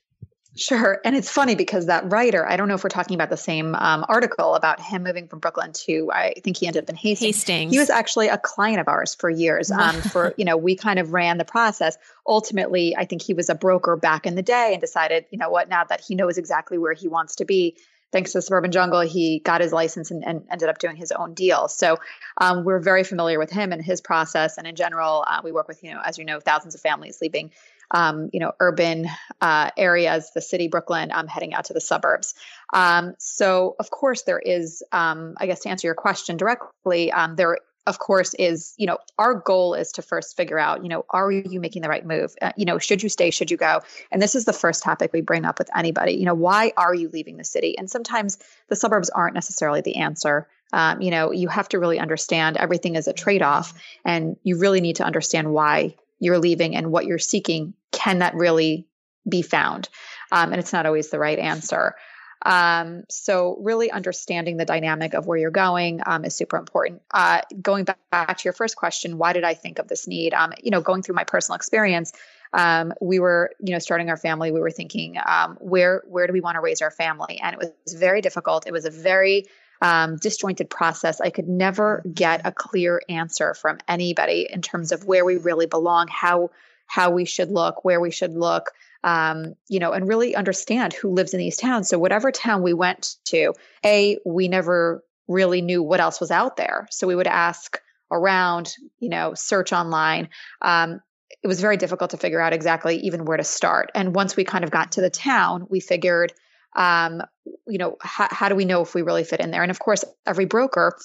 Sure. 0.57 1.01
And 1.05 1.17
it's 1.17 1.31
funny 1.31 1.55
because 1.55 1.87
that 1.87 2.11
writer, 2.11 2.47
I 2.47 2.57
don't 2.57 2.69
know 2.69 2.75
if 2.75 2.83
we're 2.83 2.91
talking 2.91 3.15
about 3.15 3.31
the 3.31 3.37
same 3.37 3.75
um, 3.77 4.05
article 4.09 4.55
about 4.55 4.81
him 4.81 5.05
moving 5.05 5.29
from 5.29 5.39
Brooklyn 5.39 5.73
to, 5.85 6.11
I 6.13 6.35
think 6.43 6.57
he 6.57 6.67
ended 6.67 6.85
up 6.85 6.91
in 6.91 6.97
Hastings. 6.97 7.37
Hastings. 7.37 7.73
He 7.73 7.79
was 7.79 7.89
actually 7.89 8.29
a 8.29 8.37
client 8.37 8.81
of 8.81 8.89
ours 8.89 9.15
for 9.15 9.31
years. 9.31 9.71
Um, 9.71 10.03
for, 10.03 10.35
you 10.37 10.45
know, 10.45 10.57
we 10.57 10.77
kind 10.77 10.99
of 10.99 11.13
ran 11.13 11.39
the 11.39 11.45
process. 11.45 11.97
Ultimately, 12.27 12.95
I 12.97 13.07
think 13.07 13.23
he 13.23 13.33
was 13.33 13.49
a 13.49 13.55
broker 13.55 13.97
back 13.97 14.27
in 14.27 14.35
the 14.35 14.43
day 14.43 14.71
and 14.73 14.81
decided, 14.81 15.25
you 15.31 15.39
know 15.39 15.49
what, 15.51 15.69
now 15.69 15.85
that 15.85 16.01
he 16.01 16.15
knows 16.15 16.37
exactly 16.37 16.77
where 16.77 16.93
he 16.93 17.09
wants 17.09 17.37
to 17.37 17.45
be, 17.45 17.77
thanks 18.13 18.33
to 18.33 18.39
the 18.39 18.43
Suburban 18.43 18.73
Jungle, 18.73 19.01
he 19.01 19.41
got 19.41 19.61
his 19.61 19.73
license 19.73 20.11
and, 20.11 20.25
and 20.25 20.43
ended 20.51 20.69
up 20.69 20.79
doing 20.79 20.97
his 20.97 21.13
own 21.13 21.35
deal. 21.35 21.69
So 21.69 21.99
um, 22.41 22.65
we're 22.65 22.81
very 22.81 23.05
familiar 23.05 23.39
with 23.39 23.51
him 23.51 23.73
and 23.73 23.85
his 23.85 24.01
process. 24.01 24.59
And 24.59 24.67
in 24.67 24.77
general, 24.77 25.25
uh, 25.27 25.41
we 25.45 25.53
work 25.53 25.69
with, 25.69 25.83
you 25.83 25.93
know, 25.93 26.01
as 26.05 26.19
you 26.19 26.25
know, 26.25 26.41
thousands 26.41 26.75
of 26.75 26.81
families 26.81 27.21
leaving, 27.21 27.51
um, 27.93 28.31
you 28.33 28.41
know, 28.41 28.53
urban 28.61 29.07
uh, 29.41 29.71
areas, 29.77 30.31
the 30.35 30.41
city, 30.41 30.69
Brooklyn, 30.69 31.11
um, 31.13 31.27
heading 31.27 31.55
out 31.55 31.65
to 31.67 31.73
the 31.73 31.81
suburbs. 31.81 32.35
Um, 32.73 33.15
so 33.19 33.77
of 33.79 33.91
course 33.91 34.23
there 34.23 34.39
is, 34.39 34.83
um, 34.93 35.35
I 35.39 35.47
guess 35.47 35.61
to 35.61 35.69
answer 35.69 35.87
your 35.87 35.95
question 35.95 36.37
directly, 36.37 37.13
um, 37.13 37.37
there 37.37 37.59
of 37.87 37.99
course 37.99 38.35
is 38.35 38.75
you 38.77 38.87
know 38.87 38.99
our 39.19 39.35
goal 39.35 39.75
is 39.75 39.93
to 39.93 40.03
first 40.03 40.37
figure 40.37 40.59
out 40.59 40.83
you 40.83 40.89
know 40.89 41.05
are 41.11 41.31
you 41.31 41.61
making 41.61 41.83
the 41.83 41.89
right 41.89 42.07
move? 42.07 42.35
Uh, 42.43 42.53
you 42.57 42.65
know 42.65 42.79
should 42.79 43.03
you 43.03 43.09
stay 43.09 43.31
should 43.31 43.51
you 43.51 43.57
go? 43.57 43.81
And 44.11 44.21
this 44.21 44.35
is 44.35 44.45
the 44.45 44.53
first 44.53 44.83
topic 44.83 45.13
we 45.13 45.21
bring 45.21 45.45
up 45.45 45.59
with 45.59 45.71
anybody. 45.77 46.13
You 46.13 46.27
know 46.27 46.35
why 46.35 46.73
are 46.77 46.95
you 46.95 47.09
leaving 47.09 47.37
the 47.37 47.45
city? 47.45 47.77
And 47.79 47.91
sometimes 47.91 48.39
the 48.69 48.77
suburbs 48.77 49.11
aren't 49.11 49.35
necessarily 49.35 49.81
the 49.81 49.97
answer. 49.97 50.49
Um, 50.73 51.01
you 51.01 51.11
know 51.11 51.33
you 51.33 51.49
have 51.49 51.69
to 51.71 51.79
really 51.79 51.99
understand 51.99 52.57
everything 52.57 52.97
is 52.97 53.09
a 53.09 53.13
trade-off 53.13 53.75
and 54.05 54.37
you 54.43 54.59
really 54.59 54.81
need 54.81 54.97
to 54.97 55.05
understand 55.05 55.53
why 55.53 55.97
you're 56.21 56.39
leaving 56.39 56.77
and 56.77 56.93
what 56.93 57.07
you're 57.07 57.19
seeking 57.19 57.75
can 57.93 58.19
that 58.19 58.35
really 58.35 58.87
be 59.29 59.43
found? 59.43 59.89
Um, 60.33 60.53
and 60.53 60.61
it's 60.61 60.73
not 60.73 60.87
always 60.87 61.11
the 61.11 61.19
right 61.19 61.39
answer 61.39 61.95
um, 62.43 63.05
so 63.09 63.59
really 63.61 63.91
understanding 63.91 64.57
the 64.57 64.65
dynamic 64.65 65.15
of 65.15 65.27
where 65.27 65.39
you're 65.39 65.51
going 65.51 66.01
um, 66.07 66.25
is 66.25 66.35
super 66.35 66.57
important. 66.57 67.03
Uh, 67.13 67.43
going 67.61 67.85
back, 67.85 68.39
to 68.39 68.45
your 68.45 68.53
first 68.53 68.77
question, 68.77 69.19
why 69.19 69.33
did 69.33 69.45
I 69.45 69.55
think 69.55 69.79
of 69.79 69.89
this 69.89 70.07
need? 70.07 70.33
Um, 70.35 70.53
you 70.63 70.71
know, 70.71 70.81
going 70.81 71.03
through 71.03 71.15
my 71.15 71.25
personal 71.25 71.57
experience, 71.57 72.13
um, 72.53 72.93
we 73.01 73.19
were, 73.19 73.53
you 73.61 73.73
know, 73.73 73.79
starting 73.79 74.09
our 74.09 74.17
family. 74.17 74.51
We 74.51 74.61
were 74.61 74.71
thinking, 74.71 75.17
um, 75.25 75.57
where 75.61 76.03
where 76.07 76.27
do 76.27 76.33
we 76.33 76.41
want 76.41 76.57
to 76.57 76.61
raise 76.61 76.83
our 76.83 76.91
family? 76.91 77.39
And 77.43 77.55
it 77.55 77.59
was 77.59 77.95
very 77.95 78.21
difficult. 78.21 78.67
It 78.67 78.73
was 78.73 78.85
a 78.85 78.91
very 78.91 79.47
um, 79.83 80.17
disjointed 80.17 80.69
process. 80.69 81.21
I 81.21 81.31
could 81.31 81.49
never 81.49 82.03
get 82.13 82.43
a 82.45 82.53
clear 82.53 83.01
answer 83.09 83.55
from 83.55 83.79
anybody 83.87 84.49
in 84.51 84.63
terms 84.63 84.93
of 84.93 85.05
where 85.05 85.25
we 85.25 85.37
really 85.37 85.67
belong, 85.67 86.09
how 86.09 86.51
how 86.87 87.11
we 87.11 87.25
should 87.25 87.51
look, 87.51 87.85
where 87.85 88.01
we 88.01 88.11
should 88.11 88.35
look 88.35 88.73
um, 89.05 89.55
you 89.69 89.79
know, 89.79 89.93
and 89.93 90.09
really 90.09 90.35
understand 90.35 90.93
who 90.93 91.11
lives 91.11 91.33
in 91.33 91.39
these 91.39 91.57
towns. 91.57 91.89
So 91.89 91.99
whatever 91.99 92.31
town 92.31 92.63
we 92.63 92.75
went 92.75 93.17
to, 93.27 93.55
a 93.85 94.19
we 94.25 94.49
never 94.49 95.03
really 95.29 95.63
knew 95.63 95.83
what 95.83 96.01
else 96.01 96.21
was 96.21 96.31
out 96.31 96.57
there. 96.57 96.87
So 96.91 97.07
we 97.07 97.15
would 97.15 97.27
ask 97.27 97.81
around, 98.11 98.75
you 98.99 99.09
know, 99.09 99.35
search 99.35 99.73
online. 99.73 100.29
Um, 100.61 101.01
it 101.43 101.47
was 101.47 101.61
very 101.61 101.77
difficult 101.77 102.11
to 102.11 102.17
figure 102.17 102.41
out 102.41 102.53
exactly 102.53 102.97
even 102.99 103.25
where 103.25 103.37
to 103.37 103.45
start. 103.45 103.91
And 103.95 104.15
once 104.15 104.37
we 104.37 104.45
kind 104.45 104.65
of 104.65 104.71
got 104.71 104.93
to 104.93 105.01
the 105.01 105.11
town, 105.11 105.67
we 105.71 105.81
figured, 105.81 106.33
um, 106.77 107.23
you 107.67 107.79
know, 107.79 107.97
how, 108.03 108.29
how 108.31 108.49
do 108.49 108.57
we 108.57 108.65
know 108.65 108.83
if 108.83 108.95
we 108.95 109.03
really 109.03 109.25
fit 109.25 109.41
in 109.41 109.51
there? 109.51 109.63
And 109.63 109.71
of 109.71 109.79
course, 109.79 110.05
every 110.27 110.45
broker 110.45 110.99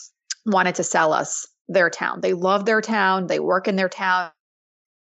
wanted 0.46 0.76
to 0.76 0.84
sell 0.84 1.14
us 1.14 1.48
their 1.68 1.90
town. 1.90 2.22
They 2.22 2.34
love 2.34 2.66
their 2.66 2.82
town. 2.82 3.28
They 3.28 3.40
work 3.40 3.68
in 3.68 3.76
their 3.76 3.90
town 3.90 4.32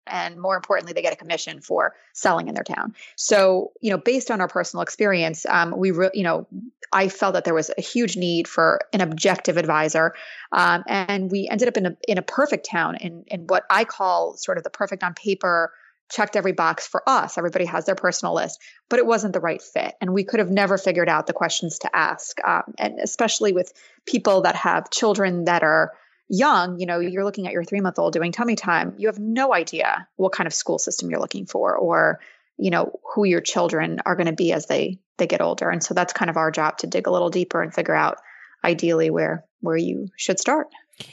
and 0.07 0.39
more 0.39 0.55
importantly 0.55 0.93
they 0.93 1.01
get 1.01 1.13
a 1.13 1.17
commission 1.17 1.61
for 1.61 1.95
selling 2.13 2.47
in 2.47 2.55
their 2.55 2.63
town. 2.63 2.93
So 3.15 3.71
you 3.81 3.91
know 3.91 3.97
based 3.97 4.31
on 4.31 4.41
our 4.41 4.47
personal 4.47 4.81
experience 4.81 5.45
um, 5.47 5.73
we 5.77 5.91
re- 5.91 6.11
you 6.13 6.23
know 6.23 6.47
i 6.91 7.09
felt 7.09 7.33
that 7.33 7.43
there 7.45 7.53
was 7.53 7.71
a 7.77 7.81
huge 7.81 8.15
need 8.17 8.47
for 8.47 8.79
an 8.93 9.01
objective 9.01 9.57
advisor 9.57 10.13
um, 10.51 10.83
and 10.87 11.31
we 11.31 11.47
ended 11.49 11.67
up 11.67 11.77
in 11.77 11.85
a, 11.85 11.97
in 12.07 12.17
a 12.17 12.21
perfect 12.21 12.69
town 12.69 12.95
in, 12.97 13.23
in 13.27 13.47
what 13.47 13.63
i 13.69 13.83
call 13.83 14.35
sort 14.37 14.57
of 14.57 14.63
the 14.63 14.69
perfect 14.69 15.03
on 15.03 15.13
paper 15.13 15.71
checked 16.07 16.35
every 16.35 16.51
box 16.51 16.85
for 16.85 17.01
us. 17.09 17.35
Everybody 17.35 17.65
has 17.65 17.85
their 17.85 17.95
personal 17.95 18.35
list 18.35 18.61
but 18.89 18.99
it 18.99 19.05
wasn't 19.05 19.33
the 19.33 19.39
right 19.39 19.61
fit 19.61 19.95
and 19.99 20.13
we 20.13 20.23
could 20.23 20.39
have 20.39 20.51
never 20.51 20.77
figured 20.77 21.09
out 21.09 21.25
the 21.27 21.33
questions 21.33 21.79
to 21.79 21.95
ask 21.95 22.37
um, 22.47 22.73
and 22.77 22.99
especially 22.99 23.53
with 23.53 23.73
people 24.05 24.41
that 24.41 24.55
have 24.55 24.91
children 24.91 25.45
that 25.45 25.63
are 25.63 25.93
young, 26.27 26.79
you 26.79 26.85
know, 26.85 26.99
you're 26.99 27.23
looking 27.23 27.47
at 27.47 27.53
your 27.53 27.63
three 27.63 27.81
month 27.81 27.99
old 27.99 28.13
doing 28.13 28.31
tummy 28.31 28.55
time, 28.55 28.95
you 28.97 29.07
have 29.07 29.19
no 29.19 29.53
idea 29.53 30.07
what 30.15 30.31
kind 30.31 30.47
of 30.47 30.53
school 30.53 30.79
system 30.79 31.09
you're 31.09 31.19
looking 31.19 31.45
for 31.45 31.75
or, 31.77 32.19
you 32.57 32.71
know, 32.71 32.99
who 33.13 33.25
your 33.25 33.41
children 33.41 33.99
are 34.05 34.15
going 34.15 34.27
to 34.27 34.33
be 34.33 34.51
as 34.51 34.65
they 34.65 34.99
they 35.17 35.27
get 35.27 35.41
older. 35.41 35.69
And 35.69 35.83
so 35.83 35.93
that's 35.93 36.13
kind 36.13 36.29
of 36.29 36.37
our 36.37 36.51
job 36.51 36.77
to 36.79 36.87
dig 36.87 37.07
a 37.07 37.11
little 37.11 37.29
deeper 37.29 37.61
and 37.61 37.73
figure 37.73 37.95
out 37.95 38.17
ideally 38.63 39.09
where 39.09 39.45
where 39.61 39.77
you 39.77 40.09
should 40.17 40.39
start. 40.39 40.67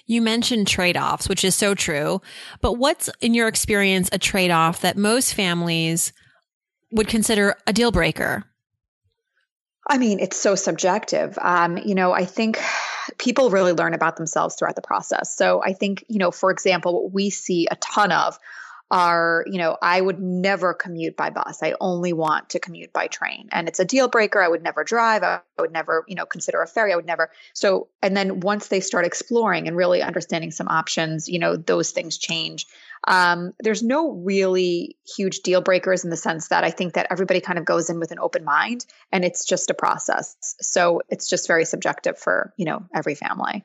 You 0.06 0.22
mentioned 0.22 0.68
trade 0.68 0.96
offs, 0.96 1.28
which 1.28 1.44
is 1.44 1.54
so 1.54 1.74
true. 1.74 2.20
But 2.60 2.74
what's 2.74 3.10
in 3.20 3.34
your 3.34 3.48
experience 3.48 4.08
a 4.12 4.18
trade 4.18 4.50
off 4.50 4.82
that 4.82 4.96
most 4.96 5.34
families 5.34 6.12
would 6.92 7.08
consider 7.08 7.56
a 7.66 7.72
deal 7.72 7.90
breaker? 7.90 8.44
I 9.88 9.98
mean, 9.98 10.20
it's 10.20 10.38
so 10.38 10.54
subjective. 10.54 11.36
Um, 11.40 11.76
you 11.76 11.94
know, 11.94 12.12
I 12.12 12.24
think 12.24 12.60
people 13.18 13.50
really 13.50 13.72
learn 13.72 13.94
about 13.94 14.16
themselves 14.16 14.54
throughout 14.54 14.76
the 14.76 14.82
process. 14.82 15.36
So 15.36 15.62
I 15.62 15.72
think, 15.72 16.04
you 16.08 16.18
know, 16.18 16.30
for 16.30 16.50
example, 16.50 16.94
what 16.94 17.12
we 17.12 17.30
see 17.30 17.66
a 17.70 17.76
ton 17.76 18.12
of 18.12 18.38
are, 18.92 19.44
you 19.48 19.56
know, 19.56 19.76
I 19.80 19.98
would 19.98 20.20
never 20.20 20.74
commute 20.74 21.16
by 21.16 21.30
bus. 21.30 21.62
I 21.62 21.74
only 21.80 22.12
want 22.12 22.50
to 22.50 22.60
commute 22.60 22.92
by 22.92 23.06
train. 23.06 23.48
And 23.50 23.66
it's 23.66 23.80
a 23.80 23.86
deal 23.86 24.06
breaker. 24.06 24.40
I 24.40 24.48
would 24.48 24.62
never 24.62 24.84
drive. 24.84 25.22
I 25.22 25.40
would 25.58 25.72
never, 25.72 26.04
you 26.06 26.14
know, 26.14 26.26
consider 26.26 26.60
a 26.60 26.66
ferry. 26.66 26.92
I 26.92 26.96
would 26.96 27.06
never. 27.06 27.30
So, 27.54 27.88
and 28.02 28.14
then 28.14 28.40
once 28.40 28.68
they 28.68 28.80
start 28.80 29.06
exploring 29.06 29.66
and 29.66 29.78
really 29.78 30.02
understanding 30.02 30.50
some 30.50 30.68
options, 30.68 31.26
you 31.26 31.38
know, 31.38 31.56
those 31.56 31.90
things 31.90 32.18
change. 32.18 32.66
Um, 33.08 33.52
there's 33.60 33.82
no 33.82 34.12
really 34.12 34.96
huge 35.16 35.40
deal 35.40 35.60
breakers 35.60 36.04
in 36.04 36.10
the 36.10 36.16
sense 36.16 36.48
that 36.48 36.64
I 36.64 36.70
think 36.70 36.94
that 36.94 37.08
everybody 37.10 37.40
kind 37.40 37.58
of 37.58 37.64
goes 37.64 37.90
in 37.90 37.98
with 37.98 38.12
an 38.12 38.18
open 38.20 38.44
mind 38.44 38.86
and 39.10 39.24
it's 39.24 39.44
just 39.44 39.70
a 39.70 39.74
process. 39.74 40.36
So 40.60 41.02
it's 41.08 41.28
just 41.28 41.46
very 41.46 41.64
subjective 41.64 42.18
for, 42.18 42.54
you 42.56 42.64
know, 42.64 42.84
every 42.94 43.14
family. 43.14 43.64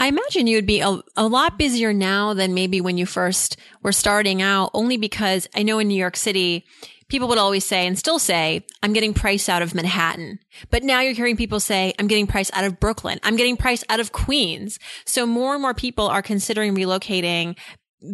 I 0.00 0.06
imagine 0.06 0.46
you 0.46 0.56
would 0.56 0.66
be 0.66 0.80
a, 0.80 1.00
a 1.16 1.26
lot 1.26 1.58
busier 1.58 1.92
now 1.92 2.34
than 2.34 2.54
maybe 2.54 2.80
when 2.80 2.98
you 2.98 3.06
first 3.06 3.56
were 3.82 3.92
starting 3.92 4.42
out, 4.42 4.70
only 4.74 4.96
because 4.96 5.48
I 5.56 5.62
know 5.64 5.80
in 5.80 5.88
New 5.88 5.96
York 5.98 6.16
City, 6.16 6.64
people 7.08 7.26
would 7.28 7.38
always 7.38 7.64
say 7.64 7.86
and 7.86 7.98
still 7.98 8.18
say, 8.18 8.64
I'm 8.82 8.92
getting 8.92 9.12
price 9.12 9.48
out 9.48 9.62
of 9.62 9.74
Manhattan. 9.74 10.38
But 10.70 10.84
now 10.84 11.00
you're 11.00 11.14
hearing 11.14 11.36
people 11.36 11.58
say, 11.58 11.94
I'm 11.98 12.06
getting 12.06 12.28
price 12.28 12.50
out 12.52 12.64
of 12.64 12.78
Brooklyn. 12.78 13.18
I'm 13.24 13.36
getting 13.36 13.56
price 13.56 13.82
out 13.88 13.98
of 13.98 14.12
Queens. 14.12 14.78
So 15.04 15.26
more 15.26 15.54
and 15.54 15.62
more 15.62 15.74
people 15.74 16.06
are 16.06 16.22
considering 16.22 16.76
relocating 16.76 17.56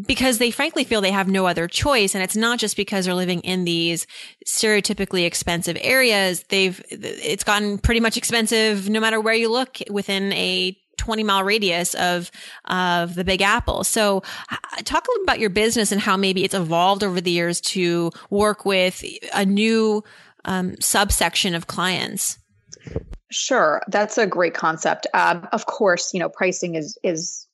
because 0.07 0.39
they 0.39 0.51
frankly 0.51 0.85
feel 0.85 1.01
they 1.01 1.11
have 1.11 1.29
no 1.29 1.47
other 1.47 1.69
choice. 1.69 2.15
And 2.15 2.25
it's 2.25 2.37
not 2.37 2.59
just 2.59 2.77
because 2.77 3.05
they're 3.05 3.15
living 3.15 3.41
in 3.41 3.65
these 3.65 4.07
stereotypically 4.47 5.27
expensive 5.27 5.77
areas. 5.81 6.43
They've, 6.49 6.83
it's 6.91 7.45
gotten 7.45 7.79
pretty 7.79 8.01
much 8.01 8.17
expensive 8.17 8.89
no 8.89 9.01
matter 9.01 9.21
where 9.21 9.35
you 9.35 9.51
look 9.51 9.79
within 9.91 10.33
a 10.33 10.79
20 10.97 11.25
mile 11.25 11.43
radius 11.43 11.95
of 11.95 12.31
of 12.67 13.17
the 13.17 13.25
big 13.25 13.43
apple 13.43 13.83
so 13.83 14.23
talk 14.85 15.07
a 15.07 15.11
little 15.11 15.25
about 15.25 15.41
your 15.41 15.51
business 15.51 15.91
and 15.91 16.01
how 16.01 16.17
maybe 16.17 16.45
it's 16.45 16.55
evolved 16.55 17.03
over 17.03 17.21
the 17.21 17.33
years 17.33 17.61
to 17.61 18.13
work 18.31 18.65
with 18.65 19.05
a 19.35 19.45
new 19.45 20.05
um, 20.45 20.77
subsection 20.81 21.53
of 21.53 21.67
clients 21.67 22.39
sure 23.33 23.83
that's 23.89 24.17
a 24.17 24.27
great 24.27 24.55
concept 24.55 25.09
um, 25.15 25.49
of 25.51 25.67
course 25.67 26.15
you 26.15 26.21
know 26.21 26.29
pricing 26.29 26.77
is 26.77 26.97
is 27.03 27.49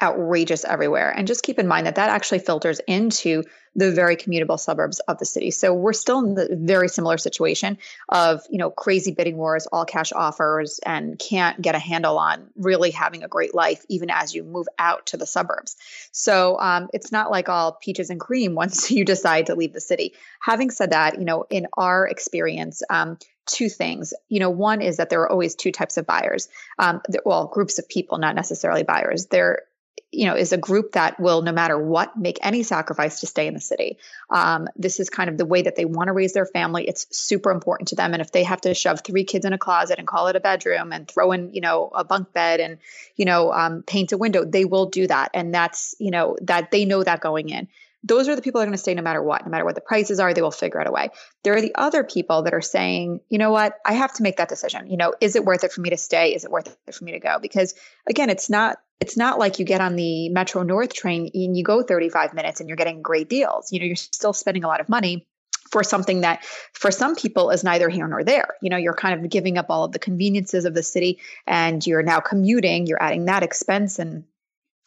outrageous 0.00 0.64
everywhere. 0.64 1.10
And 1.10 1.26
just 1.26 1.42
keep 1.42 1.58
in 1.58 1.66
mind 1.66 1.86
that 1.86 1.96
that 1.96 2.10
actually 2.10 2.38
filters 2.40 2.80
into 2.86 3.44
the 3.74 3.92
very 3.92 4.16
commutable 4.16 4.58
suburbs 4.58 4.98
of 5.00 5.18
the 5.18 5.24
city. 5.24 5.50
So 5.50 5.72
we're 5.72 5.92
still 5.92 6.18
in 6.18 6.34
the 6.34 6.48
very 6.52 6.88
similar 6.88 7.16
situation 7.16 7.78
of, 8.08 8.42
you 8.50 8.58
know, 8.58 8.70
crazy 8.70 9.12
bidding 9.12 9.36
wars, 9.36 9.66
all 9.66 9.84
cash 9.84 10.12
offers, 10.12 10.80
and 10.84 11.18
can't 11.18 11.60
get 11.60 11.74
a 11.74 11.78
handle 11.78 12.18
on 12.18 12.50
really 12.56 12.90
having 12.90 13.22
a 13.22 13.28
great 13.28 13.54
life 13.54 13.84
even 13.88 14.10
as 14.10 14.34
you 14.34 14.42
move 14.42 14.66
out 14.78 15.06
to 15.06 15.16
the 15.16 15.26
suburbs. 15.26 15.76
So 16.10 16.58
um, 16.58 16.88
it's 16.92 17.12
not 17.12 17.30
like 17.30 17.48
all 17.48 17.72
peaches 17.72 18.10
and 18.10 18.18
cream 18.18 18.54
once 18.56 18.90
you 18.90 19.04
decide 19.04 19.46
to 19.46 19.54
leave 19.54 19.72
the 19.72 19.80
city. 19.80 20.14
Having 20.40 20.70
said 20.70 20.90
that, 20.90 21.18
you 21.18 21.24
know, 21.24 21.44
in 21.48 21.68
our 21.76 22.06
experience, 22.06 22.82
um, 22.90 23.18
two 23.46 23.68
things. 23.68 24.12
You 24.28 24.40
know, 24.40 24.50
one 24.50 24.82
is 24.82 24.98
that 24.98 25.08
there 25.08 25.22
are 25.22 25.30
always 25.30 25.54
two 25.54 25.72
types 25.72 25.96
of 25.96 26.06
buyers. 26.06 26.48
Um, 26.78 27.00
well, 27.24 27.46
groups 27.46 27.78
of 27.78 27.88
people, 27.88 28.18
not 28.18 28.34
necessarily 28.34 28.82
buyers. 28.82 29.26
There 29.26 29.62
you 30.10 30.26
know 30.26 30.34
is 30.34 30.52
a 30.52 30.56
group 30.56 30.92
that 30.92 31.20
will 31.20 31.42
no 31.42 31.52
matter 31.52 31.78
what 31.78 32.16
make 32.16 32.38
any 32.42 32.62
sacrifice 32.62 33.20
to 33.20 33.26
stay 33.26 33.46
in 33.46 33.54
the 33.54 33.60
city 33.60 33.98
um, 34.30 34.68
this 34.76 35.00
is 35.00 35.10
kind 35.10 35.28
of 35.28 35.36
the 35.36 35.44
way 35.44 35.62
that 35.62 35.76
they 35.76 35.84
want 35.84 36.08
to 36.08 36.12
raise 36.12 36.32
their 36.32 36.46
family 36.46 36.86
it's 36.86 37.06
super 37.10 37.50
important 37.50 37.88
to 37.88 37.96
them 37.96 38.12
and 38.12 38.22
if 38.22 38.32
they 38.32 38.42
have 38.42 38.60
to 38.60 38.74
shove 38.74 39.00
three 39.04 39.24
kids 39.24 39.44
in 39.44 39.52
a 39.52 39.58
closet 39.58 39.98
and 39.98 40.08
call 40.08 40.28
it 40.28 40.36
a 40.36 40.40
bedroom 40.40 40.92
and 40.92 41.08
throw 41.08 41.32
in 41.32 41.52
you 41.52 41.60
know 41.60 41.90
a 41.94 42.04
bunk 42.04 42.32
bed 42.32 42.60
and 42.60 42.78
you 43.16 43.24
know 43.24 43.52
um, 43.52 43.82
paint 43.82 44.12
a 44.12 44.18
window 44.18 44.44
they 44.44 44.64
will 44.64 44.86
do 44.86 45.06
that 45.06 45.30
and 45.34 45.54
that's 45.54 45.94
you 45.98 46.10
know 46.10 46.36
that 46.42 46.70
they 46.70 46.84
know 46.84 47.02
that 47.02 47.20
going 47.20 47.48
in 47.48 47.68
those 48.04 48.28
are 48.28 48.36
the 48.36 48.42
people 48.42 48.60
that 48.60 48.64
are 48.64 48.66
going 48.66 48.76
to 48.76 48.78
stay 48.78 48.94
no 48.94 49.02
matter 49.02 49.22
what, 49.22 49.44
no 49.44 49.50
matter 49.50 49.64
what 49.64 49.74
the 49.74 49.80
prices 49.80 50.20
are, 50.20 50.32
they 50.32 50.40
will 50.40 50.52
figure 50.52 50.80
out 50.80 50.86
a 50.86 50.92
way. 50.92 51.10
There 51.42 51.56
are 51.56 51.60
the 51.60 51.74
other 51.74 52.04
people 52.04 52.42
that 52.42 52.54
are 52.54 52.60
saying, 52.60 53.20
you 53.28 53.38
know 53.38 53.50
what, 53.50 53.74
I 53.84 53.94
have 53.94 54.12
to 54.14 54.22
make 54.22 54.36
that 54.36 54.48
decision. 54.48 54.88
You 54.88 54.96
know, 54.96 55.14
is 55.20 55.34
it 55.34 55.44
worth 55.44 55.64
it 55.64 55.72
for 55.72 55.80
me 55.80 55.90
to 55.90 55.96
stay? 55.96 56.34
Is 56.34 56.44
it 56.44 56.50
worth 56.50 56.76
it 56.86 56.94
for 56.94 57.04
me 57.04 57.12
to 57.12 57.18
go? 57.18 57.38
Because 57.40 57.74
again, 58.08 58.30
it's 58.30 58.48
not 58.48 58.78
it's 59.00 59.16
not 59.16 59.38
like 59.38 59.58
you 59.58 59.64
get 59.64 59.80
on 59.80 59.96
the 59.96 60.28
Metro 60.30 60.62
North 60.62 60.92
train 60.92 61.30
and 61.32 61.56
you 61.56 61.62
go 61.62 61.82
35 61.82 62.34
minutes 62.34 62.60
and 62.60 62.68
you're 62.68 62.76
getting 62.76 63.02
great 63.02 63.28
deals. 63.28 63.72
You 63.72 63.80
know, 63.80 63.86
you're 63.86 63.96
still 63.96 64.32
spending 64.32 64.64
a 64.64 64.66
lot 64.66 64.80
of 64.80 64.88
money 64.88 65.26
for 65.70 65.84
something 65.84 66.22
that 66.22 66.44
for 66.72 66.90
some 66.90 67.14
people 67.14 67.50
is 67.50 67.62
neither 67.62 67.88
here 67.88 68.08
nor 68.08 68.24
there. 68.24 68.54
You 68.62 68.70
know, 68.70 68.76
you're 68.76 68.94
kind 68.94 69.22
of 69.22 69.30
giving 69.30 69.58
up 69.58 69.66
all 69.68 69.84
of 69.84 69.92
the 69.92 69.98
conveniences 69.98 70.64
of 70.64 70.74
the 70.74 70.82
city 70.82 71.18
and 71.46 71.86
you're 71.86 72.02
now 72.02 72.20
commuting, 72.20 72.86
you're 72.86 73.02
adding 73.02 73.26
that 73.26 73.42
expense 73.42 73.98
and 73.98 74.24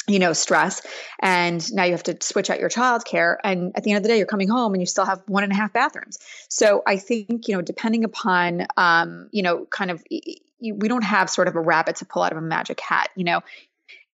you 0.07 0.17
know 0.17 0.33
stress 0.33 0.81
and 1.19 1.71
now 1.73 1.83
you 1.83 1.91
have 1.91 2.01
to 2.01 2.17
switch 2.21 2.49
out 2.49 2.59
your 2.59 2.69
childcare 2.69 3.37
and 3.43 3.71
at 3.75 3.83
the 3.83 3.91
end 3.91 3.97
of 3.97 4.03
the 4.03 4.09
day 4.09 4.17
you're 4.17 4.25
coming 4.25 4.47
home 4.47 4.73
and 4.73 4.81
you 4.81 4.87
still 4.87 5.05
have 5.05 5.21
one 5.27 5.43
and 5.43 5.51
a 5.51 5.55
half 5.55 5.71
bathrooms 5.73 6.17
so 6.49 6.81
i 6.87 6.97
think 6.97 7.47
you 7.47 7.55
know 7.55 7.61
depending 7.61 8.03
upon 8.03 8.65
um, 8.77 9.29
you 9.31 9.43
know 9.43 9.65
kind 9.65 9.91
of 9.91 10.03
we 10.09 10.87
don't 10.87 11.03
have 11.03 11.29
sort 11.29 11.47
of 11.47 11.55
a 11.55 11.59
rabbit 11.59 11.97
to 11.97 12.05
pull 12.05 12.23
out 12.23 12.31
of 12.31 12.37
a 12.39 12.41
magic 12.41 12.79
hat 12.79 13.09
you 13.15 13.23
know 13.23 13.41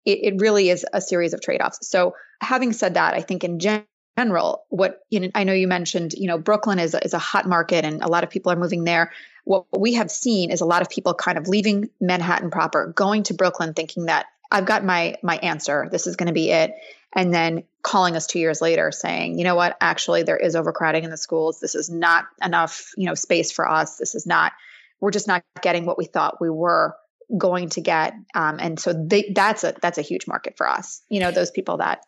it, 0.07 0.33
it 0.33 0.41
really 0.41 0.69
is 0.69 0.85
a 0.93 1.01
series 1.01 1.33
of 1.33 1.41
trade-offs 1.41 1.87
so 1.87 2.15
having 2.41 2.73
said 2.73 2.95
that 2.95 3.13
i 3.13 3.21
think 3.21 3.43
in 3.43 3.59
general 3.59 4.63
what 4.69 5.01
you 5.09 5.19
know 5.19 5.29
i 5.35 5.43
know 5.43 5.53
you 5.53 5.67
mentioned 5.67 6.13
you 6.13 6.27
know 6.27 6.37
brooklyn 6.37 6.79
is 6.79 6.93
a, 6.93 7.03
is 7.03 7.13
a 7.13 7.19
hot 7.19 7.47
market 7.47 7.85
and 7.85 8.01
a 8.01 8.07
lot 8.07 8.23
of 8.23 8.29
people 8.29 8.51
are 8.51 8.55
moving 8.55 8.83
there 8.83 9.11
what 9.43 9.65
we 9.77 9.93
have 9.93 10.11
seen 10.11 10.51
is 10.51 10.61
a 10.61 10.65
lot 10.65 10.81
of 10.81 10.89
people 10.89 11.13
kind 11.13 11.37
of 11.37 11.47
leaving 11.47 11.89
manhattan 12.01 12.49
proper 12.49 12.93
going 12.95 13.23
to 13.23 13.33
brooklyn 13.33 13.73
thinking 13.73 14.05
that 14.05 14.25
I've 14.51 14.65
got 14.65 14.83
my 14.85 15.15
my 15.23 15.37
answer. 15.37 15.87
This 15.91 16.07
is 16.07 16.15
going 16.15 16.27
to 16.27 16.33
be 16.33 16.51
it. 16.51 16.73
And 17.13 17.33
then 17.33 17.63
calling 17.81 18.15
us 18.15 18.27
two 18.27 18.39
years 18.39 18.61
later 18.61 18.91
saying, 18.91 19.37
you 19.37 19.43
know 19.43 19.55
what, 19.55 19.77
actually 19.79 20.23
there 20.23 20.37
is 20.37 20.55
overcrowding 20.55 21.03
in 21.03 21.09
the 21.09 21.17
schools. 21.17 21.59
This 21.59 21.73
is 21.73 21.89
not 21.89 22.25
enough, 22.43 22.91
you 22.97 23.05
know, 23.05 23.15
space 23.15 23.51
for 23.51 23.67
us. 23.67 23.97
This 23.97 24.13
is 24.13 24.27
not, 24.27 24.51
we're 24.99 25.11
just 25.11 25.27
not 25.27 25.43
getting 25.61 25.85
what 25.85 25.97
we 25.97 26.05
thought 26.05 26.41
we 26.41 26.49
were 26.49 26.95
going 27.35 27.69
to 27.69 27.81
get. 27.81 28.13
Um, 28.35 28.57
and 28.59 28.79
so 28.79 28.93
they, 28.93 29.31
that's 29.33 29.63
a 29.63 29.75
that's 29.81 29.97
a 29.97 30.03
huge 30.03 30.27
market 30.27 30.57
for 30.57 30.69
us. 30.69 31.01
You 31.09 31.19
know, 31.19 31.31
those 31.31 31.51
people 31.51 31.77
that 31.77 32.01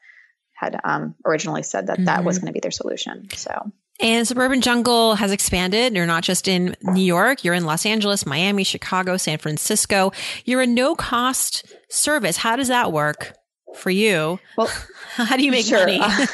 had 0.53 0.79
um, 0.83 1.15
originally 1.25 1.63
said 1.63 1.87
that 1.87 1.97
mm-hmm. 1.97 2.05
that 2.05 2.23
was 2.23 2.37
mm-hmm. 2.37 2.45
going 2.45 2.53
to 2.53 2.57
be 2.57 2.61
their 2.61 2.71
solution. 2.71 3.27
So 3.35 3.71
and 3.99 4.27
Suburban 4.27 4.61
Jungle 4.61 5.15
has 5.15 5.31
expanded. 5.31 5.93
You're 5.93 6.05
not 6.05 6.23
just 6.23 6.47
in 6.47 6.75
New 6.81 7.03
York, 7.03 7.43
you're 7.43 7.53
in 7.53 7.65
Los 7.65 7.85
Angeles, 7.85 8.25
Miami, 8.25 8.63
Chicago, 8.63 9.17
San 9.17 9.37
Francisco. 9.37 10.11
You're 10.45 10.61
a 10.61 10.67
no 10.67 10.95
cost 10.95 11.65
service. 11.89 12.37
How 12.37 12.55
does 12.55 12.69
that 12.69 12.91
work? 12.91 13.35
For 13.75 13.91
you, 13.91 14.39
well, 14.57 14.67
how 15.11 15.37
do 15.37 15.45
you 15.45 15.51
make 15.51 15.63
sure. 15.63 15.77
money? 15.77 15.99
uh, 16.01 16.25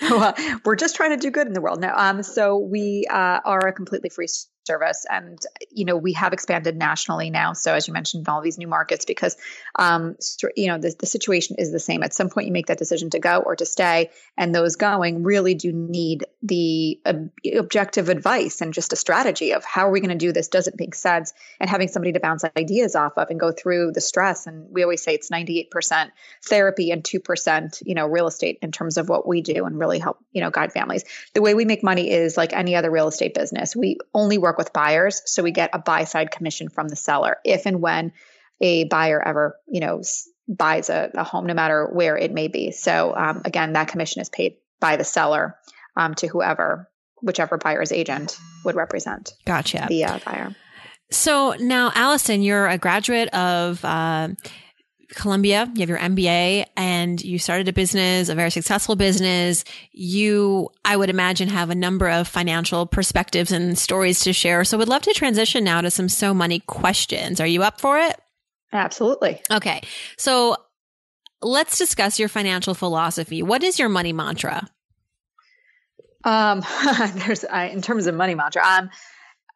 well, 0.00 0.34
we're 0.64 0.74
just 0.74 0.96
trying 0.96 1.10
to 1.10 1.18
do 1.18 1.30
good 1.30 1.46
in 1.46 1.52
the 1.52 1.60
world 1.60 1.82
now. 1.82 1.92
Um, 1.94 2.22
so 2.22 2.56
we 2.56 3.04
uh, 3.10 3.40
are 3.44 3.68
a 3.68 3.74
completely 3.74 4.08
free 4.08 4.26
service. 4.68 5.06
And, 5.10 5.38
you 5.70 5.84
know, 5.84 5.96
we 5.96 6.12
have 6.12 6.32
expanded 6.32 6.76
nationally 6.76 7.30
now. 7.30 7.54
So 7.54 7.74
as 7.74 7.88
you 7.88 7.94
mentioned, 7.94 8.26
in 8.28 8.32
all 8.32 8.42
these 8.42 8.58
new 8.58 8.68
markets, 8.68 9.06
because, 9.06 9.36
um, 9.76 10.16
you 10.56 10.68
know, 10.68 10.78
the, 10.78 10.94
the 11.00 11.06
situation 11.06 11.56
is 11.58 11.72
the 11.72 11.80
same. 11.80 12.02
At 12.02 12.14
some 12.14 12.28
point, 12.28 12.46
you 12.46 12.52
make 12.52 12.66
that 12.66 12.78
decision 12.78 13.10
to 13.10 13.18
go 13.18 13.38
or 13.38 13.56
to 13.56 13.64
stay. 13.64 14.10
And 14.36 14.54
those 14.54 14.76
going 14.76 15.24
really 15.24 15.54
do 15.54 15.72
need 15.72 16.26
the 16.42 17.00
ob- 17.06 17.30
objective 17.56 18.08
advice 18.08 18.60
and 18.60 18.74
just 18.74 18.92
a 18.92 18.96
strategy 18.96 19.52
of 19.52 19.64
how 19.64 19.88
are 19.88 19.90
we 19.90 20.00
going 20.00 20.10
to 20.10 20.26
do 20.26 20.32
this? 20.32 20.48
Does 20.48 20.68
it 20.68 20.74
make 20.78 20.94
sense? 20.94 21.32
And 21.58 21.70
having 21.70 21.88
somebody 21.88 22.12
to 22.12 22.20
bounce 22.20 22.44
ideas 22.56 22.94
off 22.94 23.16
of 23.16 23.30
and 23.30 23.40
go 23.40 23.50
through 23.50 23.92
the 23.92 24.00
stress. 24.00 24.46
And 24.46 24.70
we 24.70 24.82
always 24.82 25.02
say 25.02 25.14
it's 25.14 25.30
98% 25.30 26.10
therapy 26.44 26.90
and 26.90 27.02
2%, 27.02 27.82
you 27.86 27.94
know, 27.94 28.06
real 28.06 28.26
estate 28.26 28.58
in 28.60 28.70
terms 28.70 28.98
of 28.98 29.08
what 29.08 29.26
we 29.26 29.40
do 29.40 29.64
and 29.64 29.78
really 29.78 29.98
help, 29.98 30.18
you 30.32 30.42
know, 30.42 30.50
guide 30.50 30.72
families. 30.72 31.04
The 31.34 31.42
way 31.42 31.54
we 31.54 31.64
make 31.64 31.82
money 31.82 32.10
is 32.10 32.36
like 32.36 32.52
any 32.52 32.76
other 32.76 32.90
real 32.90 33.08
estate 33.08 33.34
business. 33.34 33.74
We 33.74 33.98
only 34.14 34.38
work 34.38 34.57
with 34.58 34.72
buyers. 34.72 35.22
So 35.24 35.42
we 35.42 35.52
get 35.52 35.70
a 35.72 35.78
buy 35.78 36.04
side 36.04 36.30
commission 36.30 36.68
from 36.68 36.88
the 36.88 36.96
seller 36.96 37.38
if 37.44 37.64
and 37.64 37.80
when 37.80 38.12
a 38.60 38.84
buyer 38.84 39.26
ever, 39.26 39.56
you 39.68 39.80
know, 39.80 40.02
buys 40.48 40.90
a, 40.90 41.10
a 41.14 41.24
home, 41.24 41.46
no 41.46 41.54
matter 41.54 41.86
where 41.86 42.18
it 42.18 42.32
may 42.32 42.48
be. 42.48 42.72
So 42.72 43.14
um, 43.16 43.42
again, 43.44 43.74
that 43.74 43.88
commission 43.88 44.20
is 44.20 44.28
paid 44.28 44.56
by 44.80 44.96
the 44.96 45.04
seller 45.04 45.56
um, 45.96 46.14
to 46.16 46.26
whoever, 46.26 46.90
whichever 47.22 47.56
buyer's 47.56 47.92
agent 47.92 48.36
would 48.64 48.74
represent. 48.74 49.32
Gotcha. 49.46 49.86
The 49.88 50.04
uh, 50.04 50.18
buyer. 50.24 50.54
So 51.10 51.54
now, 51.58 51.90
Allison, 51.94 52.42
you're 52.42 52.66
a 52.66 52.76
graduate 52.76 53.28
of 53.30 53.82
uh, 53.84 54.28
Columbia. 55.14 55.70
You 55.74 55.80
have 55.80 55.88
your 55.88 55.98
MBA 55.98 56.66
and 56.76 57.22
you 57.22 57.38
started 57.38 57.68
a 57.68 57.72
business, 57.72 58.28
a 58.28 58.34
very 58.34 58.50
successful 58.50 58.96
business. 58.96 59.64
You, 59.92 60.68
I 60.84 60.96
would 60.96 61.10
imagine, 61.10 61.48
have 61.48 61.70
a 61.70 61.74
number 61.74 62.08
of 62.08 62.28
financial 62.28 62.86
perspectives 62.86 63.52
and 63.52 63.78
stories 63.78 64.20
to 64.20 64.32
share. 64.32 64.64
So, 64.64 64.78
would 64.78 64.88
love 64.88 65.02
to 65.02 65.12
transition 65.12 65.64
now 65.64 65.80
to 65.80 65.90
some 65.90 66.08
so 66.08 66.34
money 66.34 66.60
questions. 66.60 67.40
Are 67.40 67.46
you 67.46 67.62
up 67.62 67.80
for 67.80 67.98
it? 67.98 68.20
Absolutely. 68.72 69.40
Okay. 69.50 69.82
So, 70.16 70.56
let's 71.42 71.78
discuss 71.78 72.18
your 72.18 72.28
financial 72.28 72.74
philosophy. 72.74 73.42
What 73.42 73.62
is 73.62 73.78
your 73.78 73.88
money 73.88 74.12
mantra? 74.12 74.68
Um, 76.24 76.62
there's 77.14 77.44
uh, 77.44 77.68
in 77.72 77.82
terms 77.82 78.06
of 78.06 78.14
money 78.14 78.34
mantra. 78.34 78.62
Um, 78.64 78.90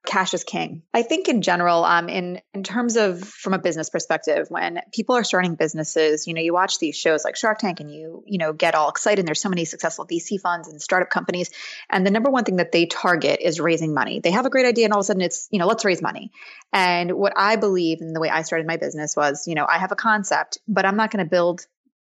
cash 0.04 0.34
is 0.34 0.42
king. 0.42 0.82
I 0.92 1.02
think 1.02 1.28
in 1.28 1.42
general, 1.42 1.84
um, 1.84 2.08
in 2.08 2.40
in 2.52 2.62
terms 2.64 2.96
of 2.96 3.22
from 3.22 3.54
a 3.54 3.58
business 3.58 3.88
perspective, 3.88 4.46
when 4.48 4.80
people 4.92 5.16
are 5.16 5.24
starting 5.24 5.54
businesses, 5.54 6.26
you 6.26 6.34
know, 6.34 6.40
you 6.40 6.52
watch 6.52 6.78
these 6.78 6.96
shows 6.96 7.24
like 7.24 7.36
Shark 7.36 7.58
Tank, 7.58 7.80
and 7.80 7.90
you 7.90 8.24
you 8.26 8.38
know 8.38 8.52
get 8.52 8.74
all 8.74 8.88
excited. 8.88 9.20
And 9.20 9.28
there's 9.28 9.40
so 9.40 9.48
many 9.48 9.64
successful 9.64 10.06
VC 10.06 10.40
funds 10.40 10.68
and 10.68 10.82
startup 10.82 11.10
companies, 11.10 11.50
and 11.88 12.06
the 12.06 12.10
number 12.10 12.30
one 12.30 12.44
thing 12.44 12.56
that 12.56 12.72
they 12.72 12.86
target 12.86 13.40
is 13.40 13.60
raising 13.60 13.94
money. 13.94 14.20
They 14.20 14.32
have 14.32 14.46
a 14.46 14.50
great 14.50 14.66
idea, 14.66 14.86
and 14.86 14.92
all 14.92 15.00
of 15.00 15.04
a 15.04 15.06
sudden 15.06 15.22
it's 15.22 15.48
you 15.50 15.58
know 15.58 15.66
let's 15.66 15.84
raise 15.84 16.02
money. 16.02 16.32
And 16.72 17.12
what 17.12 17.32
I 17.36 17.56
believe, 17.56 18.00
in 18.00 18.12
the 18.12 18.20
way 18.20 18.28
I 18.28 18.42
started 18.42 18.66
my 18.66 18.78
business 18.78 19.16
was, 19.16 19.46
you 19.46 19.54
know, 19.54 19.66
I 19.68 19.78
have 19.78 19.92
a 19.92 19.96
concept, 19.96 20.58
but 20.66 20.84
I'm 20.84 20.96
not 20.96 21.10
going 21.10 21.24
to 21.24 21.30
build 21.30 21.66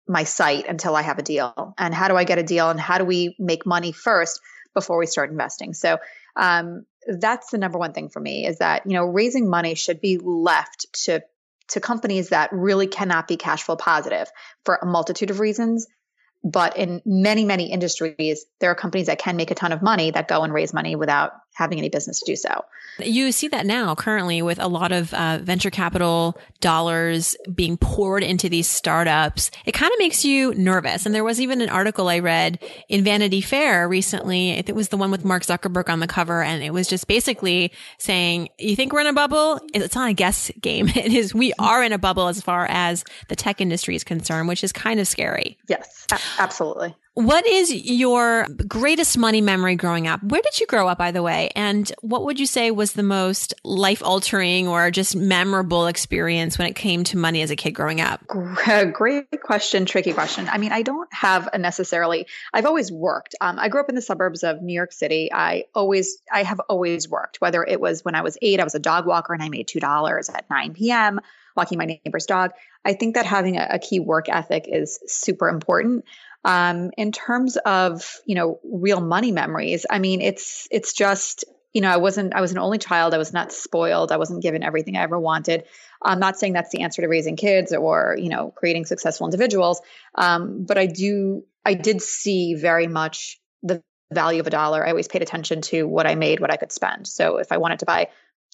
my 0.07 0.25
site 0.25 0.69
until 0.69 0.97
I 0.97 1.03
have 1.03 1.19
a 1.19 1.23
deal. 1.23 1.75
And 1.79 1.95
how 1.95 2.09
do 2.09 2.17
I 2.17 2.25
get 2.25 2.39
a 2.39 2.43
deal? 2.43 2.69
And 2.69 2.79
how 2.79 2.99
do 2.99 3.05
we 3.05 3.37
make 3.39 3.65
money 3.65 3.93
first 3.93 4.41
before 4.75 4.99
we 4.99 5.07
start 5.07 5.31
investing? 5.31 5.73
So 5.73 5.99
um, 6.37 6.85
that's 7.07 7.51
the 7.51 7.59
number 7.59 7.79
one 7.79 7.93
thing 7.93 8.09
for 8.09 8.21
me 8.21 8.47
is 8.47 8.59
that 8.59 8.87
you 8.87 8.93
know 8.93 9.05
raising 9.05 9.49
money 9.49 9.75
should 9.75 10.01
be 10.01 10.19
left 10.19 10.87
to 11.05 11.23
to 11.69 11.81
companies 11.81 12.31
that 12.31 12.53
really 12.53 12.87
cannot 12.87 13.29
be 13.29 13.37
cash 13.37 13.63
flow 13.63 13.77
positive 13.77 14.29
for 14.65 14.77
a 14.77 14.87
multitude 14.87 15.31
of 15.31 15.39
reasons. 15.39 15.87
But 16.43 16.77
in 16.77 17.03
many 17.05 17.45
many 17.45 17.71
industries 17.71 18.45
there 18.61 18.71
are 18.71 18.75
companies 18.75 19.07
that 19.07 19.19
can 19.19 19.37
make 19.37 19.51
a 19.51 19.55
ton 19.55 19.73
of 19.73 19.83
money 19.83 20.11
that 20.11 20.29
go 20.29 20.43
and 20.43 20.53
raise 20.53 20.73
money 20.73 20.97
without 20.97 21.33
having 21.55 21.79
any 21.79 21.89
business 21.89 22.21
to 22.21 22.25
do 22.25 22.37
so. 22.37 22.65
You 22.99 23.33
see 23.33 23.49
that 23.49 23.67
now 23.67 23.95
currently 23.95 24.43
with 24.43 24.59
a 24.59 24.69
lot 24.69 24.93
of 24.93 25.13
uh, 25.15 25.39
venture 25.43 25.71
capital 25.71 26.39
dollars 26.61 27.37
being 27.55 27.77
poured 27.77 28.23
into 28.23 28.49
these 28.49 28.69
startups. 28.69 29.51
It 29.65 29.73
kind 29.73 29.93
of 29.93 29.99
makes 29.99 30.25
you 30.25 30.55
nervous. 30.55 31.07
And 31.07 31.15
there 31.15 31.25
was 31.25 31.41
even 31.41 31.61
an 31.61 31.69
article 31.69 32.09
I 32.09 32.19
read 32.19 32.59
in 32.89 33.05
Vanity 33.05 33.41
Fair 33.41 33.89
recently. 33.89 34.51
it 34.51 34.75
was 34.75 34.89
the 34.89 34.97
one 34.97 35.11
with 35.11 35.25
Mark 35.25 35.43
Zuckerberg 35.45 35.89
on 35.89 36.01
the 36.01 36.07
cover. 36.07 36.43
And 36.43 36.63
it 36.63 36.73
was 36.73 36.89
just 36.89 37.07
basically 37.07 37.73
saying, 37.99 38.49
you 38.59 38.77
think 38.77 38.93
we're 38.93 39.01
in 39.01 39.07
a 39.07 39.13
bubble? 39.13 39.61
It's 39.73 39.95
not 39.95 40.11
a 40.11 40.15
guess 40.15 40.51
game. 40.61 40.89
It 41.01 41.15
is, 41.15 41.35
we 41.35 41.55
are 41.59 41.83
in 41.83 41.93
a 41.93 41.99
bubble 41.99 42.29
as 42.29 42.43
far 42.43 42.67
as 42.69 43.05
the 43.29 43.37
tech 43.37 43.63
industry 43.63 43.97
is 43.97 44.05
concerned, 44.05 44.49
which 44.49 44.63
is 44.63 44.71
kind 44.71 45.01
of 45.01 45.09
scary. 45.09 45.57
Yes, 45.67 46.07
absolutely. 46.39 46.95
What 47.15 47.45
is 47.45 47.73
your 47.75 48.47
greatest 48.69 49.19
money 49.19 49.41
memory 49.41 49.75
growing 49.75 50.07
up? 50.07 50.23
Where 50.23 50.41
did 50.43 50.61
you 50.61 50.67
grow 50.67 50.87
up, 50.87 50.99
by 50.99 51.11
the 51.11 51.25
way? 51.25 51.51
And 51.57 51.91
what 52.03 52.25
would 52.25 52.39
you 52.39 52.47
say 52.47 52.71
was 52.71 52.93
the 52.93 53.03
most 53.03 53.53
life 53.65 54.01
altering 54.01 54.69
or 54.69 54.93
just 54.93 55.17
memorable 55.17 55.89
experience 55.89 56.57
when 56.57 56.69
it 56.69 56.77
came 56.77 57.03
to 57.05 57.19
money 57.19 57.43
as 57.43 57.51
a 57.51 57.57
kid 57.57 57.73
growing 57.73 58.01
up? 58.01 58.25
Great 58.93 59.27
question, 59.43 59.87
tricky 59.87 60.13
question. 60.13 60.49
I 60.49 60.59
mean, 60.59 60.71
I 60.71 60.83
don't 60.83 61.13
have 61.13 61.49
a 61.53 61.59
necessarily, 61.59 62.29
I've 62.55 62.67
always 62.67 62.93
worked. 62.93 63.35
Um, 63.41 63.59
I 63.59 63.69
grew 63.69 63.81
up 63.81 63.89
in 63.89 63.97
the 63.97 64.03
suburbs 64.03 64.45
of 64.45 64.63
New 64.63 64.75
York 64.75 64.93
City. 64.93 65.33
I 65.33 65.65
always, 65.75 66.23
I 66.33 66.45
have 66.45 66.61
always 66.69 67.09
worked, 67.09 67.41
whether 67.41 67.65
it 67.65 67.81
was 67.81 68.05
when 68.05 68.15
I 68.15 68.23
was 68.23 68.39
eight, 68.41 68.61
I 68.61 68.65
was 68.65 68.77
a 68.77 68.81
dog 68.81 69.07
walker 69.07 69.35
and 69.35 69.43
I 69.43 69.49
made 69.49 69.67
$2 69.67 70.35
at 70.35 70.49
9 70.49 70.75
p.m. 70.75 71.21
walking 71.57 71.77
my 71.77 71.87
neighbor's 71.87 72.27
dog. 72.27 72.53
I 72.85 72.93
think 72.93 73.17
that 73.17 73.27
having 73.27 73.57
a, 73.57 73.67
a 73.73 73.79
key 73.81 73.99
work 73.99 74.29
ethic 74.29 74.67
is 74.69 75.01
super 75.07 75.49
important. 75.49 76.05
Um, 76.45 76.91
in 76.97 77.13
terms 77.13 77.57
of 77.59 78.17
you 78.25 78.35
know 78.35 78.61
real 78.65 79.01
money 79.01 79.33
memories, 79.33 79.85
I 79.91 79.99
mean 79.99 80.21
it's 80.21 80.67
it's 80.71 80.93
just 80.93 81.45
you 81.73 81.83
know 81.83 81.91
I 81.91 81.99
wasn't 81.99 82.35
I 82.35 82.41
was 82.41 82.53
an 82.53 82.59
only 82.59 82.79
child. 82.79 83.15
I 83.15 83.19
was 83.19 83.33
not 83.33 83.53
spoiled. 83.53 84.11
I 84.11 84.17
wasn't 84.17 84.43
given 84.43 84.63
everything 84.63 84.97
I 84.97 85.03
ever 85.03 85.19
wanted. 85.19 85.65
I'm 86.03 86.19
not 86.19 86.39
saying 86.39 86.55
that's 86.55 86.71
the 86.71 86.83
answer 86.83 87.03
to 87.03 87.09
raising 87.09 87.37
kids 87.37 87.73
or 87.75 88.17
you 88.19 88.31
know 88.31 88.53
creating 88.57 88.87
successful 88.87 89.27
individuals, 89.27 89.81
um, 90.15 90.65
but 90.65 90.79
I 90.79 90.87
do 90.87 91.45
I 91.65 91.75
did 91.75 92.01
see 92.01 92.55
very 92.55 92.87
much 92.87 93.39
the 93.63 93.83
value 94.13 94.41
of 94.41 94.47
a 94.47 94.51
dollar. 94.51 94.85
I 94.85 94.91
always 94.91 95.09
paid 95.09 95.23
attention 95.23 95.61
to 95.63 95.87
what 95.87 96.07
I 96.07 96.15
made, 96.15 96.41
what 96.41 96.51
I 96.51 96.57
could 96.57 96.73
spend. 96.73 97.07
So 97.07 97.37
if 97.37 97.53
I 97.53 97.59
wanted 97.59 97.81
to 97.81 97.87
buy, 97.87 98.09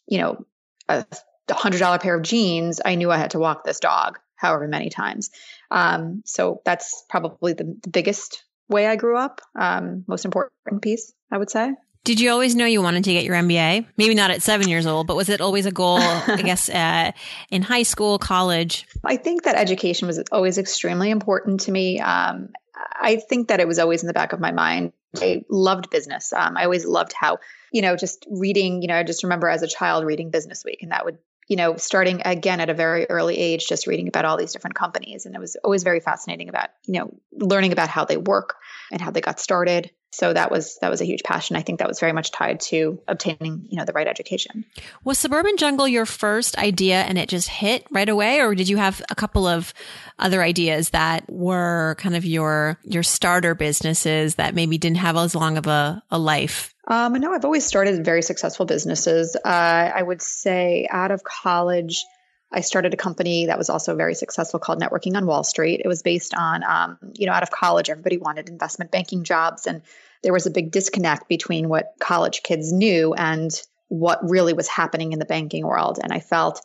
you 0.07 0.19
know, 0.19 0.45
a 0.89 1.07
hundred 1.51 1.79
dollar 1.79 1.99
pair 1.99 2.17
of 2.17 2.23
jeans, 2.23 2.81
I 2.85 2.97
knew 2.97 3.11
I 3.11 3.17
had 3.17 3.31
to 3.31 3.39
walk 3.39 3.65
this 3.65 3.81
dog 3.81 4.19
however 4.37 4.69
many 4.69 4.91
times. 4.91 5.31
Um, 5.71 6.23
so 6.25 6.63
that's 6.65 7.05
probably 7.09 7.53
the, 7.53 7.77
the, 7.83 7.91
biggest 7.91 8.45
way 8.69 8.87
I 8.87 8.97
grew 8.97 9.17
up, 9.17 9.41
um, 9.59 10.05
most 10.07 10.25
important 10.25 10.83
piece, 10.83 11.13
I 11.31 11.39
would 11.39 11.51
say. 11.51 11.73
Did 12.05 12.21
you 12.21 12.31
always 12.31 12.55
know 12.55 12.67
you 12.67 12.83
wanted 12.83 13.03
to 13.05 13.13
get 13.13 13.25
your 13.25 13.35
MBA? 13.35 13.85
Maybe 13.97 14.15
not 14.15 14.31
at 14.31 14.41
seven 14.41 14.69
years 14.69 14.87
old, 14.87 15.09
but 15.09 15.17
was 15.17 15.29
it 15.29 15.41
always 15.41 15.67
a 15.67 15.73
goal, 15.73 15.99
I 15.99 16.41
guess, 16.45 16.69
uh, 16.69 17.11
in 17.51 17.63
high 17.63 17.83
school, 17.83 18.21
college? 18.21 18.87
I 19.05 19.17
think 19.17 19.43
that 19.43 19.57
education 19.57 20.07
was 20.07 20.23
always 20.31 20.57
extremely 20.57 21.11
important 21.11 21.63
to 21.63 21.73
me. 21.73 21.99
Um, 21.99 22.51
I 22.95 23.17
think 23.17 23.49
that 23.49 23.59
it 23.59 23.67
was 23.67 23.81
always 23.81 24.03
in 24.03 24.07
the 24.07 24.13
back 24.13 24.33
of 24.33 24.39
my 24.39 24.53
mind. 24.53 24.93
I 25.17 25.45
loved 25.51 25.91
business. 25.91 26.33
Um, 26.33 26.57
I 26.57 26.65
always 26.65 26.85
loved 26.85 27.13
how, 27.13 27.39
you 27.73 27.83
know, 27.83 27.97
just 27.97 28.25
reading, 28.31 28.83
you 28.83 28.89
know, 28.89 28.97
I 28.97 29.03
just 29.03 29.25
remember 29.25 29.49
as 29.49 29.63
a 29.63 29.69
child 29.69 30.05
reading 30.05 30.31
Business 30.31 30.63
Week, 30.65 30.79
and 30.83 30.93
that 30.93 31.05
would 31.05 31.19
you 31.47 31.57
know, 31.57 31.77
starting 31.77 32.23
again 32.25 32.61
at 32.61 32.71
a 32.71 32.75
very 32.75 33.09
early 33.09 33.39
age, 33.39 33.67
just 33.69 33.87
reading 33.87 34.09
about 34.09 34.25
all 34.25 34.37
these 34.37 34.53
different 34.53 34.75
companies. 34.75 35.27
And 35.27 35.35
it 35.35 35.41
was 35.41 35.57
always 35.63 35.85
very 35.85 36.01
fascinating 36.01 36.49
about, 36.49 36.71
you 36.87 36.95
know, 36.95 37.15
learning 37.33 37.73
about 37.73 37.89
how 37.89 38.05
they 38.05 38.17
work 38.17 38.57
and 38.91 39.01
how 39.01 39.11
they 39.11 39.21
got 39.21 39.39
started. 39.39 39.91
So 40.13 40.33
that 40.33 40.51
was 40.51 40.79
that 40.81 40.91
was 40.91 41.03
a 41.03 41.05
huge 41.05 41.23
passion. 41.25 41.57
I 41.57 41.63
think 41.63 41.79
that 41.81 41.89
was 41.89 42.01
very 42.01 42.13
much 42.13 42.33
tied 42.33 42.61
to 42.61 42.99
obtaining, 43.07 43.67
you 43.69 43.77
know, 43.77 43.85
the 43.85 43.93
right 43.93 44.07
education. 44.07 44.65
Was 45.05 45.19
Suburban 45.19 45.57
Jungle 45.59 45.87
your 45.87 46.07
first 46.07 46.57
idea 46.57 47.03
and 47.03 47.19
it 47.19 47.29
just 47.29 47.49
hit 47.49 47.87
right 47.91 48.09
away 48.09 48.41
or 48.41 48.55
did 48.55 48.69
you 48.69 48.79
have 48.79 49.03
a 49.11 49.15
couple 49.15 49.47
of 49.47 49.75
other 50.19 50.43
ideas 50.43 50.91
that 50.91 51.31
were 51.31 51.97
kind 51.99 52.17
of 52.17 52.25
your 52.25 52.79
your 52.83 53.03
starter 53.03 53.55
businesses 53.55 54.37
that 54.37 54.55
maybe 54.55 54.79
didn't 54.79 54.99
have 54.99 55.17
as 55.17 55.35
long 55.35 55.59
of 55.59 55.67
a, 55.67 56.03
a 56.11 56.19
life? 56.19 56.73
Um, 56.89 57.15
no, 57.15 57.33
I've 57.33 57.45
always 57.45 57.67
started 57.67 58.05
very 58.05 58.23
successful 58.23 58.65
businesses. 58.65 59.37
Uh, 59.37 59.91
I 59.95 60.03
would 60.03 60.23
say 60.23 60.87
out 60.91 61.11
of 61.11 61.25
college, 61.25 62.05
I 62.53 62.61
started 62.61 62.95
a 62.95 62.97
company 62.97 63.47
that 63.47 63.59
was 63.59 63.69
also 63.69 63.97
very 63.97 64.15
successful 64.15 64.61
called 64.61 64.81
Networking 64.81 65.17
on 65.17 65.27
Wall 65.27 65.43
Street. 65.43 65.81
It 65.85 65.89
was 65.89 66.03
based 66.03 66.33
on, 66.35 66.63
um, 66.63 66.97
you 67.15 67.27
know, 67.27 67.33
out 67.33 67.43
of 67.43 67.51
college, 67.51 67.91
everybody 67.91 68.19
wanted 68.19 68.49
investment 68.49 68.93
banking 68.93 69.25
jobs, 69.25 69.67
and 69.67 69.83
there 70.23 70.33
was 70.33 70.47
a 70.47 70.51
big 70.51 70.71
disconnect 70.71 71.29
between 71.29 71.69
what 71.69 71.95
college 72.01 72.43
kids 72.45 72.73
knew 72.73 73.15
and 73.15 73.51
what 73.89 74.19
really 74.29 74.53
was 74.53 74.69
happening 74.69 75.13
in 75.13 75.19
the 75.19 75.25
banking 75.25 75.67
world. 75.67 75.99
And 76.03 76.13
I 76.13 76.21
felt, 76.21 76.61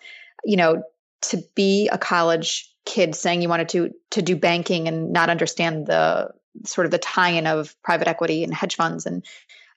you 0.45 0.55
know, 0.55 0.83
to 1.23 1.43
be 1.55 1.89
a 1.91 1.97
college 1.97 2.71
kid 2.85 3.15
saying 3.15 3.41
you 3.41 3.49
wanted 3.49 3.69
to 3.69 3.91
to 4.11 4.21
do 4.21 4.35
banking 4.35 4.87
and 4.87 5.11
not 5.11 5.29
understand 5.29 5.87
the 5.87 6.31
sort 6.65 6.85
of 6.85 6.91
the 6.91 6.97
tie-in 6.97 7.47
of 7.47 7.75
private 7.83 8.07
equity 8.07 8.43
and 8.43 8.53
hedge 8.53 8.75
funds 8.75 9.05
and 9.05 9.23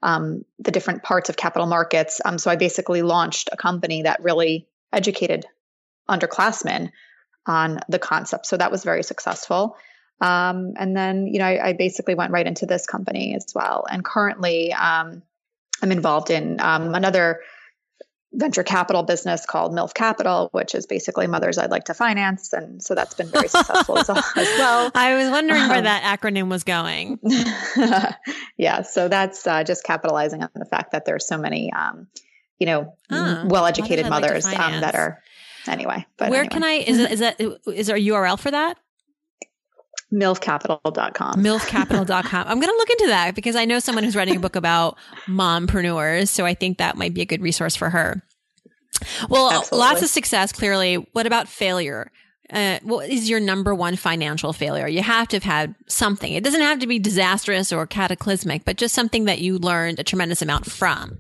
um, 0.05 0.45
the 0.59 0.71
different 0.71 1.03
parts 1.03 1.31
of 1.31 1.37
capital 1.37 1.67
markets. 1.67 2.21
Um, 2.25 2.39
so 2.39 2.51
I 2.51 2.57
basically 2.57 3.03
launched 3.03 3.49
a 3.51 3.57
company 3.57 4.03
that 4.03 4.23
really 4.23 4.69
educated 4.93 5.47
underclassmen 6.09 6.91
on 7.47 7.81
the 7.89 7.99
concept. 7.99 8.47
So 8.47 8.57
that 8.59 8.71
was 8.71 8.85
very 8.85 9.03
successful. 9.03 9.77
Um, 10.21 10.75
and 10.77 10.97
then, 10.97 11.27
you 11.27 11.39
know, 11.39 11.47
I, 11.47 11.69
I, 11.69 11.73
basically 11.73 12.15
went 12.15 12.31
right 12.31 12.47
into 12.47 12.67
this 12.67 12.87
company 12.87 13.35
as 13.35 13.47
well. 13.55 13.85
And 13.91 14.05
currently, 14.05 14.73
um, 14.73 15.23
I'm 15.83 15.91
involved 15.91 16.31
in 16.31 16.61
um, 16.61 16.95
another 16.95 17.41
venture 18.35 18.63
capital 18.63 19.03
business 19.03 19.47
called 19.47 19.73
MILF 19.73 19.95
Capital, 19.95 20.49
which 20.53 20.75
is 20.75 20.87
basically 20.87 21.27
mothers 21.27 21.59
I'd 21.59 21.71
like 21.71 21.85
to 21.85 21.95
finance. 21.95 22.53
And 22.53 22.83
so 22.83 22.95
that's 22.95 23.15
been 23.15 23.29
very 23.29 23.49
successful 23.49 23.99
as, 23.99 24.09
well. 24.37 24.91
I 24.95 25.15
was 25.15 25.31
wondering 25.31 25.69
where 25.69 25.79
um, 25.79 25.85
that 25.85 26.03
acronym 26.03 26.49
was 26.49 26.65
going. 26.65 27.19
yeah. 28.57 28.83
So 28.83 29.09
that's 29.09 29.47
uh, 29.47 29.65
just 29.65 29.85
capitalizing 29.85 30.43
on 30.43 30.51
the 30.55 30.65
fact 30.65 30.93
that 30.93 31.05
there's 31.05 31.27
so 31.27 31.39
many, 31.39 31.73
um, 31.73 32.09
you 32.59 32.67
know, 32.67 32.95
oh, 33.11 33.47
well 33.47 33.67
educated 33.67 34.09
mothers 34.09 34.45
like 34.45 34.59
um, 34.59 34.81
that 34.81 34.95
are, 34.95 35.23
anyway. 35.67 36.07
But 36.17 36.31
where 36.31 36.41
anyway. 36.41 36.53
can 36.53 36.65
I, 36.65 36.73
is, 36.73 36.99
it, 36.99 37.13
is 37.13 37.19
that, 37.21 37.41
is 37.41 37.87
there 37.87 37.97
a 37.97 38.01
URL 38.01 38.39
for 38.39 38.51
that? 38.51 38.79
milfcapital.com. 40.15 41.43
milfcapital.com. 41.43 42.47
I'm 42.47 42.61
going 42.61 42.73
to 42.73 42.77
look 42.77 42.91
into 42.91 43.07
that 43.09 43.35
because 43.35 43.57
I 43.57 43.65
know 43.65 43.79
someone 43.79 44.05
who's 44.05 44.17
writing 44.17 44.37
a 44.37 44.41
book 44.41 44.57
about 44.57 44.97
mompreneurs. 45.27 46.29
So 46.29 46.47
I 46.47 46.55
think 46.55 46.79
that 46.79 46.97
might 46.97 47.15
be 47.15 47.21
a 47.21 47.27
good 47.27 47.43
resource 47.43 47.75
for 47.75 47.91
her. 47.91 48.23
Well, 49.29 49.51
Absolutely. 49.51 49.79
lots 49.79 50.03
of 50.03 50.09
success, 50.09 50.53
clearly. 50.53 50.95
What 51.13 51.27
about 51.27 51.49
failure? 51.49 52.11
Uh, 52.51 52.79
what 52.83 53.09
is 53.09 53.29
your 53.29 53.41
number 53.41 53.75
one 53.75 53.97
financial 53.97 54.53
failure? 54.53 54.87
You 54.87 55.03
have 55.03 55.29
to 55.29 55.37
have 55.37 55.43
had 55.43 55.75
something. 55.89 56.33
It 56.33 56.45
doesn't 56.45 56.61
have 56.61 56.79
to 56.81 56.87
be 56.87 56.99
disastrous 56.99 57.73
or 57.73 57.87
cataclysmic, 57.87 58.65
but 58.65 58.77
just 58.77 58.95
something 58.95 59.25
that 59.25 59.41
you 59.41 59.59
learned 59.59 59.99
a 59.99 60.05
tremendous 60.05 60.43
amount 60.43 60.67
from. 60.67 61.19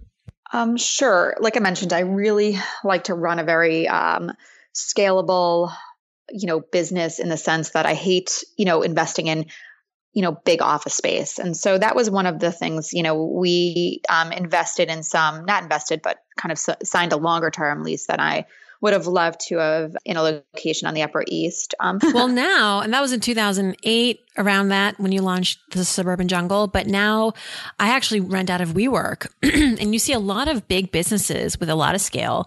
Um, 0.52 0.76
sure. 0.76 1.35
Like 1.40 1.57
I 1.57 1.61
mentioned, 1.61 1.92
I 1.92 2.00
really 2.00 2.59
like 2.85 3.04
to 3.04 3.14
run 3.14 3.38
a 3.38 3.44
very 3.44 3.88
um, 3.88 4.33
scalable, 4.74 5.72
you 6.31 6.47
know, 6.47 6.61
business 6.61 7.19
in 7.19 7.29
the 7.29 7.37
sense 7.37 7.71
that 7.71 7.87
I 7.87 7.95
hate, 7.95 8.45
you 8.57 8.65
know, 8.65 8.83
investing 8.83 9.27
in, 9.27 9.47
you 10.13 10.23
know, 10.23 10.33
big 10.33 10.63
office 10.63 10.95
space. 10.95 11.39
And 11.39 11.57
so 11.57 11.77
that 11.77 11.97
was 11.97 12.11
one 12.11 12.27
of 12.27 12.39
the 12.39 12.53
things, 12.53 12.93
you 12.93 13.03
know, 13.03 13.25
we 13.25 14.01
um, 14.09 14.33
invested 14.33 14.89
in 14.89 15.03
some, 15.03 15.45
not 15.45 15.63
invested, 15.63 16.03
but 16.03 16.19
kind 16.37 16.53
of 16.53 16.59
s- 16.59 16.89
signed 16.89 17.13
a 17.13 17.17
longer 17.17 17.51
term 17.51 17.83
lease 17.83 18.07
than 18.07 18.21
I 18.21 18.47
would 18.85 18.93
have 18.93 19.07
loved 19.07 19.41
to 19.49 19.57
have 19.57 19.97
in 20.05 20.19
a 20.19 20.23
location 20.23 20.87
on 20.87 20.93
the 20.93 21.03
Upper 21.03 21.25
East. 21.27 21.75
Um, 21.81 21.99
well, 22.15 22.29
now, 22.29 22.81
and 22.81 22.93
that 22.93 23.01
was 23.01 23.13
in 23.13 23.21
2008, 23.21 24.21
around 24.37 24.69
that 24.69 25.01
when 25.01 25.11
you 25.11 25.23
launched 25.23 25.59
the 25.71 25.87
Suburban 25.87 26.29
Jungle. 26.29 26.67
But 26.67 26.87
now 26.87 27.33
I 27.81 27.89
actually 27.89 28.21
rent 28.21 28.51
out 28.51 28.61
of 28.61 28.71
WeWork, 28.71 29.29
and 29.43 29.95
you 29.95 29.99
see 29.99 30.13
a 30.13 30.19
lot 30.19 30.49
of 30.49 30.69
big 30.69 30.93
businesses 30.93 31.59
with 31.59 31.71
a 31.71 31.75
lot 31.75 31.95
of 31.95 32.03
scale 32.03 32.47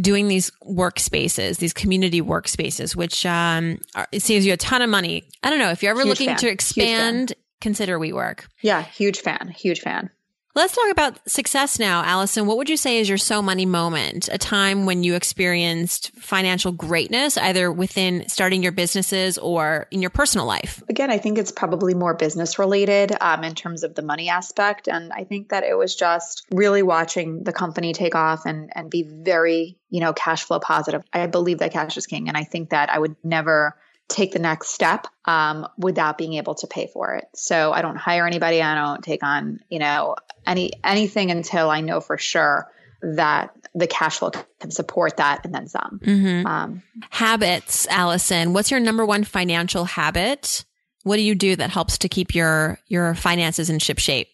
doing 0.00 0.28
these 0.28 0.50
workspaces, 0.64 1.58
these 1.58 1.72
community 1.72 2.22
workspaces, 2.22 2.96
which 2.96 3.26
um, 3.26 3.78
are, 3.94 4.08
it 4.12 4.22
saves 4.22 4.46
you 4.46 4.52
a 4.52 4.56
ton 4.56 4.82
of 4.82 4.90
money. 4.90 5.24
I 5.42 5.50
don't 5.50 5.58
know 5.58 5.70
if 5.70 5.82
you're 5.82 5.90
ever 5.90 6.00
huge 6.02 6.08
looking 6.08 6.28
fan. 6.28 6.36
to 6.38 6.48
expand, 6.48 7.32
consider 7.60 7.98
WeWork. 7.98 8.44
Yeah, 8.62 8.82
huge 8.82 9.20
fan, 9.20 9.48
huge 9.48 9.80
fan. 9.80 10.10
Let's 10.54 10.74
talk 10.74 10.90
about 10.90 11.18
success 11.26 11.78
now, 11.78 12.04
Allison. 12.04 12.46
What 12.46 12.58
would 12.58 12.68
you 12.68 12.76
say 12.76 12.98
is 12.98 13.08
your 13.08 13.16
so 13.16 13.40
money 13.40 13.64
moment? 13.64 14.28
A 14.30 14.36
time 14.36 14.84
when 14.84 15.02
you 15.02 15.14
experienced 15.14 16.14
financial 16.14 16.72
greatness, 16.72 17.38
either 17.38 17.72
within 17.72 18.28
starting 18.28 18.62
your 18.62 18.72
businesses 18.72 19.38
or 19.38 19.86
in 19.90 20.02
your 20.02 20.10
personal 20.10 20.46
life? 20.46 20.82
Again, 20.90 21.10
I 21.10 21.16
think 21.16 21.38
it's 21.38 21.52
probably 21.52 21.94
more 21.94 22.12
business 22.12 22.58
related 22.58 23.16
um, 23.22 23.44
in 23.44 23.54
terms 23.54 23.82
of 23.82 23.94
the 23.94 24.02
money 24.02 24.28
aspect. 24.28 24.88
And 24.88 25.10
I 25.14 25.24
think 25.24 25.48
that 25.48 25.64
it 25.64 25.78
was 25.78 25.94
just 25.96 26.46
really 26.50 26.82
watching 26.82 27.44
the 27.44 27.52
company 27.54 27.94
take 27.94 28.14
off 28.14 28.44
and, 28.44 28.70
and 28.74 28.90
be 28.90 29.04
very, 29.04 29.78
you 29.88 30.00
know, 30.00 30.12
cash 30.12 30.44
flow 30.44 30.60
positive. 30.60 31.02
I 31.14 31.28
believe 31.28 31.60
that 31.60 31.72
cash 31.72 31.96
is 31.96 32.06
king. 32.06 32.28
And 32.28 32.36
I 32.36 32.44
think 32.44 32.70
that 32.70 32.90
I 32.90 32.98
would 32.98 33.16
never 33.24 33.74
take 34.08 34.32
the 34.32 34.38
next 34.38 34.68
step 34.68 35.06
um, 35.24 35.66
without 35.78 36.18
being 36.18 36.34
able 36.34 36.54
to 36.56 36.66
pay 36.66 36.86
for 36.86 37.14
it. 37.14 37.24
So 37.34 37.72
I 37.72 37.82
don't 37.82 37.96
hire 37.96 38.26
anybody. 38.26 38.60
I 38.60 38.74
don't 38.74 39.02
take 39.02 39.22
on, 39.22 39.60
you 39.68 39.78
know, 39.78 40.16
any 40.46 40.72
anything 40.84 41.30
until 41.30 41.70
I 41.70 41.80
know 41.80 42.00
for 42.00 42.18
sure 42.18 42.70
that 43.02 43.50
the 43.74 43.86
cash 43.86 44.18
flow 44.18 44.30
can 44.60 44.70
support 44.70 45.16
that 45.16 45.44
and 45.44 45.54
then 45.54 45.66
some. 45.66 46.00
Mm-hmm. 46.02 46.46
Um, 46.46 46.82
Habits, 47.10 47.86
Allison. 47.88 48.52
What's 48.52 48.70
your 48.70 48.80
number 48.80 49.04
one 49.04 49.24
financial 49.24 49.84
habit? 49.84 50.64
What 51.02 51.16
do 51.16 51.22
you 51.22 51.34
do 51.34 51.56
that 51.56 51.70
helps 51.70 51.98
to 51.98 52.08
keep 52.08 52.34
your 52.34 52.78
your 52.86 53.14
finances 53.14 53.70
in 53.70 53.78
ship 53.78 53.98
shape? 53.98 54.28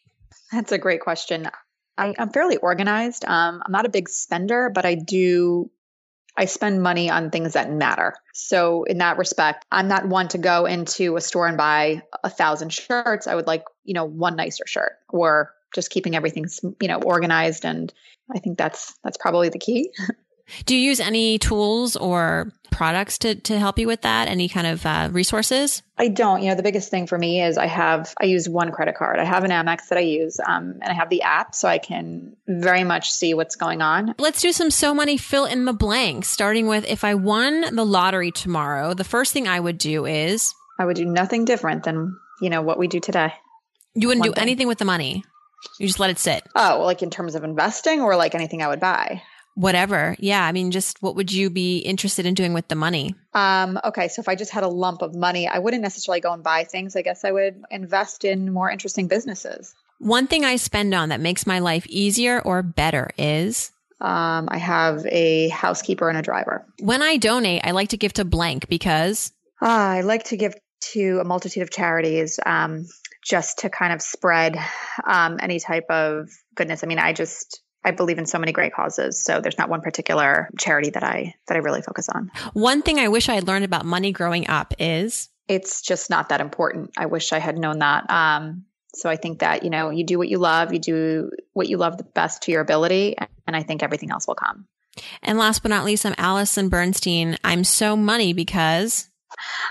That's 0.53 0.73
a 0.73 0.79
great 0.79 1.01
question. 1.01 1.49
I, 1.97 2.15
am 2.17 2.31
fairly 2.31 2.57
organized. 2.57 3.25
Um, 3.25 3.63
I'm 3.65 3.73
not 3.73 3.87
a 3.87 3.91
big 3.91 4.09
spender, 4.09 4.71
but 4.73 4.87
I 4.87 4.95
do 4.95 5.71
I 6.39 6.45
spend 6.45 6.81
money 6.81 7.11
on 7.11 7.31
things 7.31 7.55
that 7.55 7.69
matter. 7.71 8.15
So 8.33 8.85
in 8.85 8.99
that 8.99 9.19
respect, 9.19 9.67
I'm 9.73 9.89
not 9.89 10.07
one 10.07 10.29
to 10.29 10.39
go 10.39 10.67
into 10.67 11.17
a 11.17 11.21
store 11.21 11.49
and 11.49 11.59
buy 11.59 12.03
a 12.23 12.31
thousand 12.31 12.73
shirts. 12.73 13.27
I 13.27 13.35
would 13.35 13.49
like, 13.49 13.65
you 13.83 13.95
know, 13.95 14.05
one 14.05 14.37
nicer 14.37 14.65
shirt 14.65 14.93
or 15.09 15.53
just 15.75 15.91
keeping 15.91 16.15
everything, 16.15 16.47
you 16.81 16.87
know, 16.87 17.01
organized. 17.03 17.65
And 17.65 17.93
I 18.33 18.39
think 18.39 18.57
that's, 18.57 18.97
that's 19.03 19.17
probably 19.17 19.49
the 19.49 19.59
key. 19.59 19.91
Do 20.67 20.77
you 20.77 20.81
use 20.81 21.01
any 21.01 21.39
tools 21.39 21.97
or 21.97 22.53
products 22.71 23.19
to, 23.19 23.35
to 23.35 23.59
help 23.59 23.79
you 23.79 23.87
with 23.87 24.03
that? 24.03 24.29
Any 24.29 24.49
kind 24.49 24.67
of 24.67 24.87
uh, 24.87 25.09
resources? 25.11 25.83
I 25.97 26.09
don't. 26.09 26.43
You 26.43 26.51
know, 26.51 26.55
the 26.55 26.63
biggest 26.63 26.91
thing 26.91 27.07
for 27.07 27.19
me 27.19 27.43
is 27.43 27.59
I 27.59 27.67
have, 27.67 28.15
I 28.21 28.27
use 28.27 28.49
one 28.49 28.71
credit 28.71 28.95
card. 28.97 29.19
I 29.19 29.25
have 29.25 29.45
an 29.45 29.51
Amex 29.51 29.89
that 29.89 29.99
I 29.99 30.03
use 30.03 30.39
um, 30.47 30.79
and 30.81 30.85
I 30.85 30.93
have 30.93 31.11
the 31.11 31.23
app 31.23 31.55
so 31.55 31.69
I 31.69 31.79
can 31.79 32.37
very 32.47 32.85
much 32.85 33.11
see 33.11 33.35
what's 33.35 33.57
going 33.57 33.83
on. 33.83 34.15
Let's 34.19 34.41
do 34.41 34.53
some 34.53 34.71
so 34.71 34.95
money 34.95 35.17
fill 35.17 35.45
in 35.45 35.65
the 35.65 35.73
blanks, 35.73 36.29
starting 36.29 36.67
with 36.67 36.85
if 36.87 37.05
I 37.05 37.15
won 37.15 37.75
the 37.75 37.85
lottery 37.85 38.31
tomorrow, 38.31 38.95
the 38.95 39.05
first 39.05 39.33
thing 39.33 39.49
I 39.49 39.59
would 39.59 39.79
do 39.79 40.07
is. 40.07 40.55
I 40.79 40.85
would 40.85 40.97
do 40.97 41.05
nothing 41.05 41.45
different 41.45 41.83
than, 41.83 42.17
you 42.41 42.51
know, 42.51 42.63
what 42.63 42.79
we 42.79 42.87
do 42.87 43.01
today. 43.01 43.33
You 43.95 44.09
wouldn't 44.09 44.21
one 44.21 44.31
do 44.31 44.35
thing. 44.35 44.43
anything 44.43 44.69
with 44.69 44.79
the 44.79 44.85
money. 44.85 45.25
You 45.81 45.89
just 45.89 45.99
let 45.99 46.11
it 46.11 46.21
sit. 46.21 46.45
Oh, 46.55 46.83
like 46.85 47.03
in 47.03 47.11
terms 47.11 47.35
of 47.35 47.43
investing 47.43 48.01
or 48.01 48.15
like 48.15 48.37
anything 48.37 48.63
I 48.63 48.69
would 48.69 48.79
buy? 48.79 49.23
Whatever. 49.59 50.15
Yeah. 50.21 50.45
I 50.45 50.53
mean, 50.53 50.71
just 50.71 51.03
what 51.03 51.17
would 51.17 51.33
you 51.33 51.51
be 51.51 51.79
interested 51.79 52.27
in 52.27 52.35
doing 52.35 52.53
with 52.53 52.69
the 52.69 52.77
money? 52.77 53.17
Um, 53.35 53.77
okay. 53.85 54.07
So 54.07 54.21
if 54.21 54.29
I 54.29 54.37
just 54.37 54.53
had 54.53 54.63
a 54.63 54.69
lump 54.69 55.03
of 55.03 55.17
money, 55.17 55.49
I 55.49 55.59
wouldn't 55.59 55.83
necessarily 55.83 56.21
go 56.21 56.33
and 56.33 56.45
buy 56.45 56.63
things. 56.63 56.95
I 56.95 57.03
guess 57.03 57.25
I 57.25 57.33
would 57.33 57.65
invest 57.69 58.25
in 58.25 58.53
more 58.53 58.71
interesting 58.71 59.09
businesses. 59.09 59.75
One 59.99 60.29
thing 60.29 60.45
I 60.45 60.55
spend 60.55 60.95
on 60.95 61.09
that 61.09 61.21
makes 61.21 61.45
my 61.45 61.59
life 61.59 61.85
easier 61.89 62.41
or 62.41 62.63
better 62.63 63.11
is 63.19 63.73
um, 64.01 64.49
I 64.49 64.59
have 64.59 65.05
a 65.07 65.49
housekeeper 65.49 66.09
and 66.09 66.17
a 66.17 66.23
driver. 66.23 66.65
When 66.79 67.03
I 67.03 67.17
donate, 67.17 67.63
I 67.65 67.73
like 67.73 67.89
to 67.89 67.97
give 67.97 68.13
to 68.13 68.25
blank 68.25 68.69
because 68.69 69.33
uh, 69.61 69.67
I 69.67 70.03
like 70.03 70.23
to 70.27 70.37
give 70.37 70.55
to 70.93 71.19
a 71.21 71.25
multitude 71.25 71.65
of 71.65 71.71
charities 71.71 72.39
um, 72.47 72.87
just 73.25 73.59
to 73.59 73.71
kind 73.71 73.93
of 73.93 74.01
spread 74.01 74.57
um, 75.05 75.39
any 75.43 75.59
type 75.59 75.87
of 75.91 76.29
goodness. 76.55 76.85
I 76.85 76.87
mean, 76.87 77.01
I 77.01 77.13
just 77.13 77.61
I 77.89 77.91
believe 77.91 78.19
in 78.19 78.27
so 78.27 78.39
many 78.39 78.53
great 78.53 78.75
causes. 78.75 79.19
So 79.19 79.41
there's 79.41 79.57
not 79.57 79.71
one 79.71 79.81
particular 79.81 80.51
charity 80.59 80.91
that 80.91 81.03
I 81.03 81.35
that 81.47 81.57
I 81.57 81.61
really 81.61 81.81
focus 81.81 82.09
on. 82.11 82.31
One 82.53 82.83
thing 82.83 82.99
I 83.01 83.09
wish 83.09 83.31
I 83.31 83.35
had 83.35 83.47
learned 83.47 83.65
about 83.65 83.87
money 83.87 84.13
growing 84.13 84.47
up 84.49 84.75
is 84.79 85.31
it's 85.49 85.81
just 85.81 86.11
not 86.11 86.29
that 86.29 86.43
important. 86.43 86.91
I 86.99 87.07
wish 87.07 87.33
I 87.33 87.39
had 87.39 87.57
known 87.57 87.79
that. 87.79 88.11
Um, 88.11 88.67
so 88.95 89.09
I 89.09 89.17
think 89.17 89.39
that 89.39 89.65
you 89.65 89.71
know 89.71 89.89
you 89.89 90.05
do 90.05 90.19
what 90.19 90.29
you 90.29 90.37
love, 90.37 90.73
you 90.73 90.79
do 90.79 91.31
what 91.55 91.69
you 91.69 91.79
love 91.79 91.97
the 91.97 92.05
best 92.05 92.43
to 92.43 92.53
your 92.53 92.61
ability, 92.61 93.17
and 93.47 93.57
I 93.57 93.63
think 93.63 93.83
everything 93.83 94.11
else 94.11 94.27
will 94.27 94.35
come. 94.35 94.67
And 95.23 95.39
last 95.39 95.63
but 95.63 95.71
not 95.71 95.87
least, 95.87 96.05
I'm 96.05 96.15
Allison 96.19 96.69
Bernstein. 96.69 97.39
I'm 97.43 97.65
so 97.65 97.97
money 97.97 98.35
because 98.35 99.09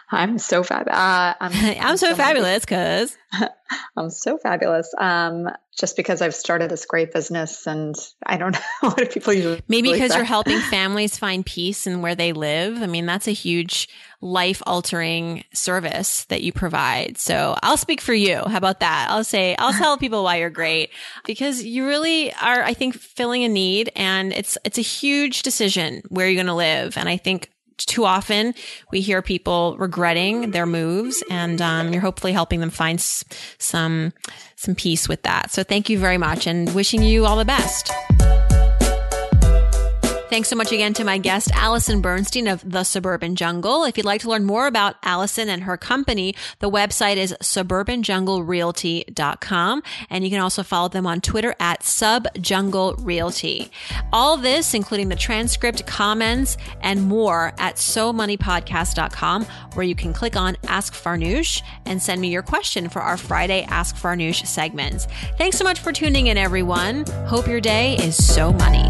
I'm 0.09 0.37
so 0.37 0.63
fab. 0.63 0.87
Uh, 0.87 1.33
I'm, 1.39 1.51
I'm, 1.81 1.97
so, 1.97 2.09
so 2.09 2.15
fabulous 2.15 2.61
because 2.61 3.17
I'm 3.97 4.09
so 4.09 4.37
fabulous. 4.37 4.93
Um, 4.97 5.49
just 5.77 5.97
because 5.97 6.21
I've 6.21 6.33
started 6.33 6.71
this 6.71 6.85
great 6.85 7.11
business, 7.11 7.67
and 7.67 7.93
I 8.25 8.37
don't 8.37 8.53
know 8.83 8.89
what 8.89 8.97
do 8.97 9.05
people 9.05 9.33
usually. 9.33 9.61
Maybe 9.67 9.91
because 9.91 10.15
you're 10.15 10.23
helping 10.23 10.59
families 10.59 11.17
find 11.17 11.45
peace 11.45 11.85
in 11.85 12.01
where 12.01 12.15
they 12.15 12.31
live. 12.31 12.81
I 12.81 12.87
mean, 12.87 13.05
that's 13.05 13.27
a 13.27 13.31
huge 13.31 13.89
life 14.21 14.63
altering 14.65 15.43
service 15.53 16.23
that 16.25 16.41
you 16.41 16.53
provide. 16.53 17.17
So 17.17 17.57
I'll 17.61 17.77
speak 17.77 17.99
for 17.99 18.13
you. 18.13 18.37
How 18.47 18.57
about 18.57 18.79
that? 18.79 19.07
I'll 19.09 19.25
say 19.25 19.55
I'll 19.59 19.73
tell 19.73 19.97
people 19.97 20.23
why 20.23 20.37
you're 20.37 20.49
great 20.49 20.89
because 21.25 21.63
you 21.63 21.85
really 21.85 22.33
are. 22.33 22.63
I 22.63 22.73
think 22.73 22.95
filling 22.95 23.43
a 23.43 23.49
need, 23.49 23.91
and 23.95 24.31
it's 24.31 24.57
it's 24.63 24.77
a 24.77 24.81
huge 24.81 25.41
decision 25.41 26.01
where 26.07 26.27
you're 26.27 26.35
going 26.35 26.47
to 26.47 26.53
live, 26.53 26.97
and 26.97 27.09
I 27.09 27.17
think 27.17 27.51
too 27.77 28.05
often 28.05 28.53
we 28.91 29.01
hear 29.01 29.21
people 29.21 29.75
regretting 29.77 30.51
their 30.51 30.65
moves 30.65 31.23
and 31.29 31.61
um, 31.61 31.91
you're 31.93 32.01
hopefully 32.01 32.33
helping 32.33 32.59
them 32.59 32.69
find 32.69 32.99
some 32.99 34.13
some 34.55 34.75
peace 34.75 35.07
with 35.07 35.21
that. 35.23 35.51
So 35.51 35.63
thank 35.63 35.89
you 35.89 35.99
very 35.99 36.17
much 36.17 36.47
and 36.47 36.73
wishing 36.73 37.03
you 37.03 37.25
all 37.25 37.37
the 37.37 37.45
best 37.45 37.91
Thanks 40.29 40.49
so 40.49 40.57
much 40.57 40.73
again 40.73 40.93
to 40.95 41.05
my 41.05 41.17
guest, 41.17 41.51
Allison 41.53 42.01
Bernstein 42.01 42.49
of 42.49 42.69
The 42.69 42.83
Suburban 42.83 43.37
Jungle. 43.37 43.85
If 43.85 43.95
you'd 43.95 44.05
like 44.05 44.19
to 44.21 44.29
learn 44.29 44.43
more 44.43 44.67
about 44.67 44.97
Allison 45.01 45.47
and 45.47 45.63
her 45.63 45.77
company, 45.77 46.35
the 46.59 46.69
website 46.69 47.15
is 47.15 47.33
suburbanjunglerealty.com. 47.41 49.83
And 50.09 50.25
you 50.25 50.29
can 50.29 50.41
also 50.41 50.63
follow 50.63 50.89
them 50.89 51.07
on 51.07 51.21
Twitter 51.21 51.55
at 51.61 51.79
subjunglerealty. 51.79 53.69
All 54.11 54.35
this, 54.35 54.73
including 54.73 55.07
the 55.07 55.15
transcript, 55.15 55.87
comments, 55.87 56.57
and 56.81 57.03
more 57.03 57.53
at 57.57 57.77
somoneypodcast.com, 57.77 59.45
where 59.75 59.85
you 59.85 59.95
can 59.95 60.11
click 60.11 60.35
on 60.35 60.57
Ask 60.67 60.93
Farnoosh 60.93 61.61
and 61.85 62.01
send 62.01 62.19
me 62.19 62.27
your 62.27 62.43
question 62.43 62.89
for 62.89 63.01
our 63.01 63.15
Friday 63.15 63.65
Ask 63.69 63.95
Farnoosh 63.95 64.45
segments. 64.45 65.07
Thanks 65.37 65.57
so 65.57 65.63
much 65.63 65.79
for 65.79 65.93
tuning 65.93 66.27
in, 66.27 66.37
everyone. 66.37 67.05
Hope 67.27 67.47
your 67.47 67.61
day 67.61 67.95
is 67.95 68.17
so 68.17 68.51
money. 68.51 68.89